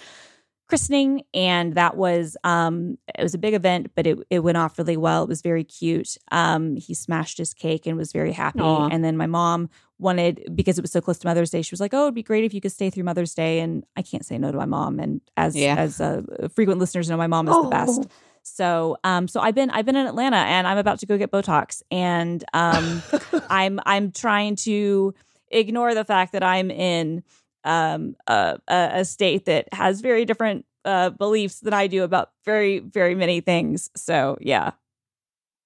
[0.68, 4.78] christening, and that was um, it was a big event, but it it went off
[4.78, 5.22] really well.
[5.22, 6.16] It was very cute.
[6.30, 8.58] Um, he smashed his cake and was very happy.
[8.60, 8.92] Aww.
[8.92, 11.62] And then my mom wanted because it was so close to Mother's Day.
[11.62, 13.84] She was like, "Oh, it'd be great if you could stay through Mother's Day." And
[13.96, 14.98] I can't say no to my mom.
[15.00, 15.74] And as Yeah.
[15.78, 16.22] as uh,
[16.54, 18.00] frequent listeners know, my mom is the best.
[18.02, 18.06] Oh.
[18.42, 21.30] So, um, so I've been I've been in Atlanta, and I'm about to go get
[21.30, 23.02] Botox, and um,
[23.50, 25.14] I'm I'm trying to
[25.50, 27.22] ignore the fact that I'm in
[27.64, 32.30] um a, a, a state that has very different uh beliefs than I do about
[32.44, 33.90] very very many things.
[33.96, 34.72] So, yeah,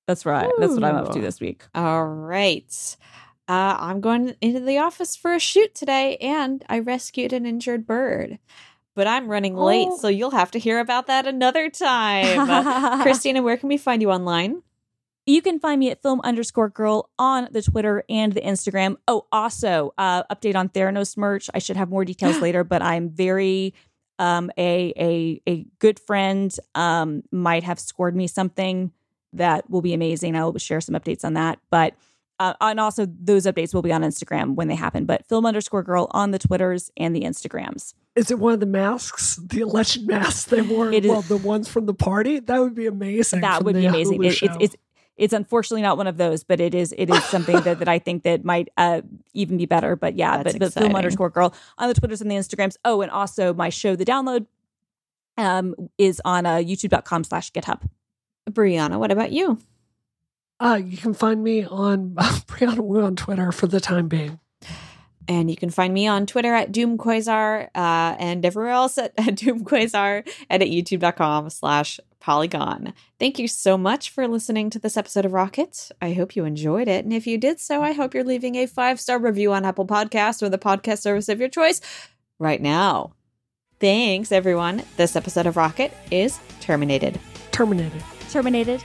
[0.09, 0.51] that's right.
[0.59, 1.64] That's what I'm up to this week.
[1.74, 2.97] All right.
[3.49, 7.86] Uh, I'm going into the office for a shoot today, and I rescued an injured
[7.86, 8.38] bird.
[8.95, 9.97] But I'm running late, Oh.
[9.97, 12.38] so you'll have to hear about that another time.
[12.49, 14.62] Uh, Christina, where can we find you online?
[15.24, 18.97] You can find me at film underscore girl on the Twitter and the Instagram.
[19.09, 21.49] Oh, also, uh, update on Theranos merch.
[21.55, 23.72] I should have more details later, but I'm very
[24.18, 28.93] um a a a good friend um might have scored me something
[29.32, 30.36] that will be amazing.
[30.36, 31.59] I will share some updates on that.
[31.70, 31.95] But
[32.43, 35.05] uh, and also those updates will be on Instagram when they happen.
[35.05, 37.95] But film underscore girl on the Twitters and the Instagrams.
[38.16, 40.93] Is it one of the masks, the alleged masks they wore?
[40.93, 42.40] It is- well, the ones from the party?
[42.40, 43.40] That would be amazing.
[43.43, 44.22] that would be amazing.
[44.24, 44.76] It, it's it's
[45.16, 47.99] it's unfortunately not one of those, but it is it is something that, that I
[47.99, 49.03] think that might uh,
[49.34, 49.95] even be better.
[49.95, 52.76] But yeah, That's but, but film underscore girl on the Twitters and the Instagrams.
[52.84, 54.47] Oh, and also my show, The Download,
[55.36, 57.82] um, is on uh, YouTube.com slash GitHub.
[58.51, 59.59] Brianna, what about you?
[60.62, 64.38] Uh, you can find me on Brianna Wu on Twitter for the time being.
[65.28, 69.34] And you can find me on Twitter at DoomQuasar uh, and everywhere else at, at
[69.34, 72.94] DoomQuasar and at youtube.com slash Polygon.
[73.18, 75.90] Thank you so much for listening to this episode of Rocket.
[76.00, 77.04] I hope you enjoyed it.
[77.04, 79.86] And if you did so, I hope you're leaving a five star review on Apple
[79.86, 81.80] Podcasts or the podcast service of your choice
[82.38, 83.14] right now.
[83.80, 84.84] Thanks, everyone.
[84.96, 87.18] This episode of Rocket is terminated.
[87.50, 88.04] Terminated.
[88.30, 88.80] Terminated.